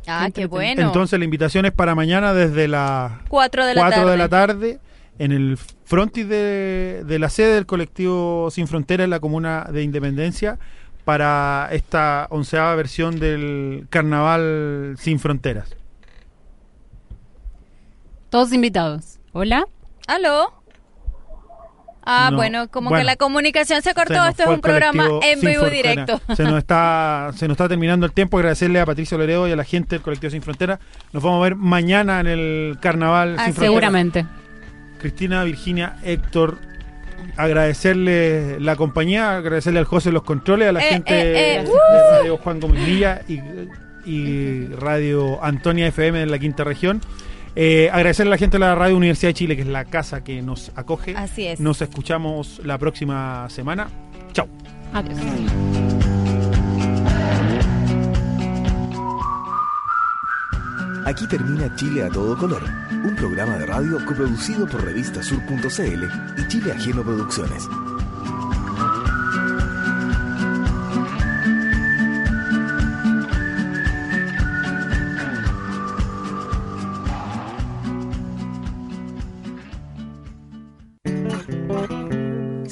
[0.06, 0.82] Ah, qué bueno.
[0.82, 4.10] Entonces la invitación es para mañana desde las Cuatro de la 4 tarde.
[4.10, 4.78] de la tarde
[5.18, 9.82] en el frontis de, de la sede del colectivo Sin Fronteras en la comuna de
[9.82, 10.58] Independencia
[11.04, 15.76] para esta onceava versión del Carnaval Sin Fronteras.
[18.28, 19.18] Todos invitados.
[19.32, 19.64] ¿Hola?
[20.06, 20.59] ¿Aló?
[22.04, 23.00] Ah, No, bueno, como bueno.
[23.02, 24.14] que la comunicación se cortó.
[24.22, 26.20] Se Esto es un programa en vivo y directo.
[26.34, 28.38] Se nos está se nos está terminando el tiempo.
[28.38, 30.78] Agradecerle a Patricio Loredo y a la gente del colectivo Sin Fronteras.
[31.12, 33.54] Nos vamos a ver mañana en el Carnaval Ah, Sin.
[33.54, 34.24] Seguramente.
[34.98, 36.58] Cristina, Virginia, Héctor,
[37.36, 41.68] agradecerle la compañía, agradecerle al José los controles, a la Eh, gente eh, eh, de
[41.68, 41.72] uh.
[42.18, 43.40] Radio Juan Gómez Villa y,
[44.04, 47.00] y Radio Antonia FM de la quinta región.
[47.56, 50.22] Eh, agradecerle a la gente de la Radio Universidad de Chile, que es la casa
[50.22, 51.14] que nos acoge.
[51.16, 51.60] Así es.
[51.60, 53.88] Nos escuchamos la próxima semana.
[54.32, 54.48] Chao.
[54.92, 55.18] Adiós.
[61.06, 62.62] Aquí termina Chile a todo color,
[63.02, 66.04] un programa de radio coproducido por revistasur.cl
[66.38, 67.66] y Chile Ajeno Producciones.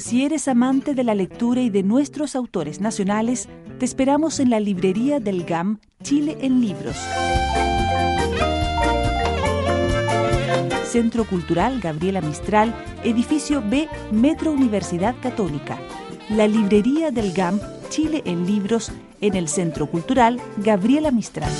[0.09, 3.47] Si eres amante de la lectura y de nuestros autores nacionales,
[3.77, 6.95] te esperamos en la librería del GAM Chile en Libros.
[10.85, 15.77] Centro Cultural Gabriela Mistral, edificio B, Metro Universidad Católica.
[16.31, 18.91] La librería del GAM Chile en Libros
[19.21, 21.51] en el Centro Cultural Gabriela Mistral.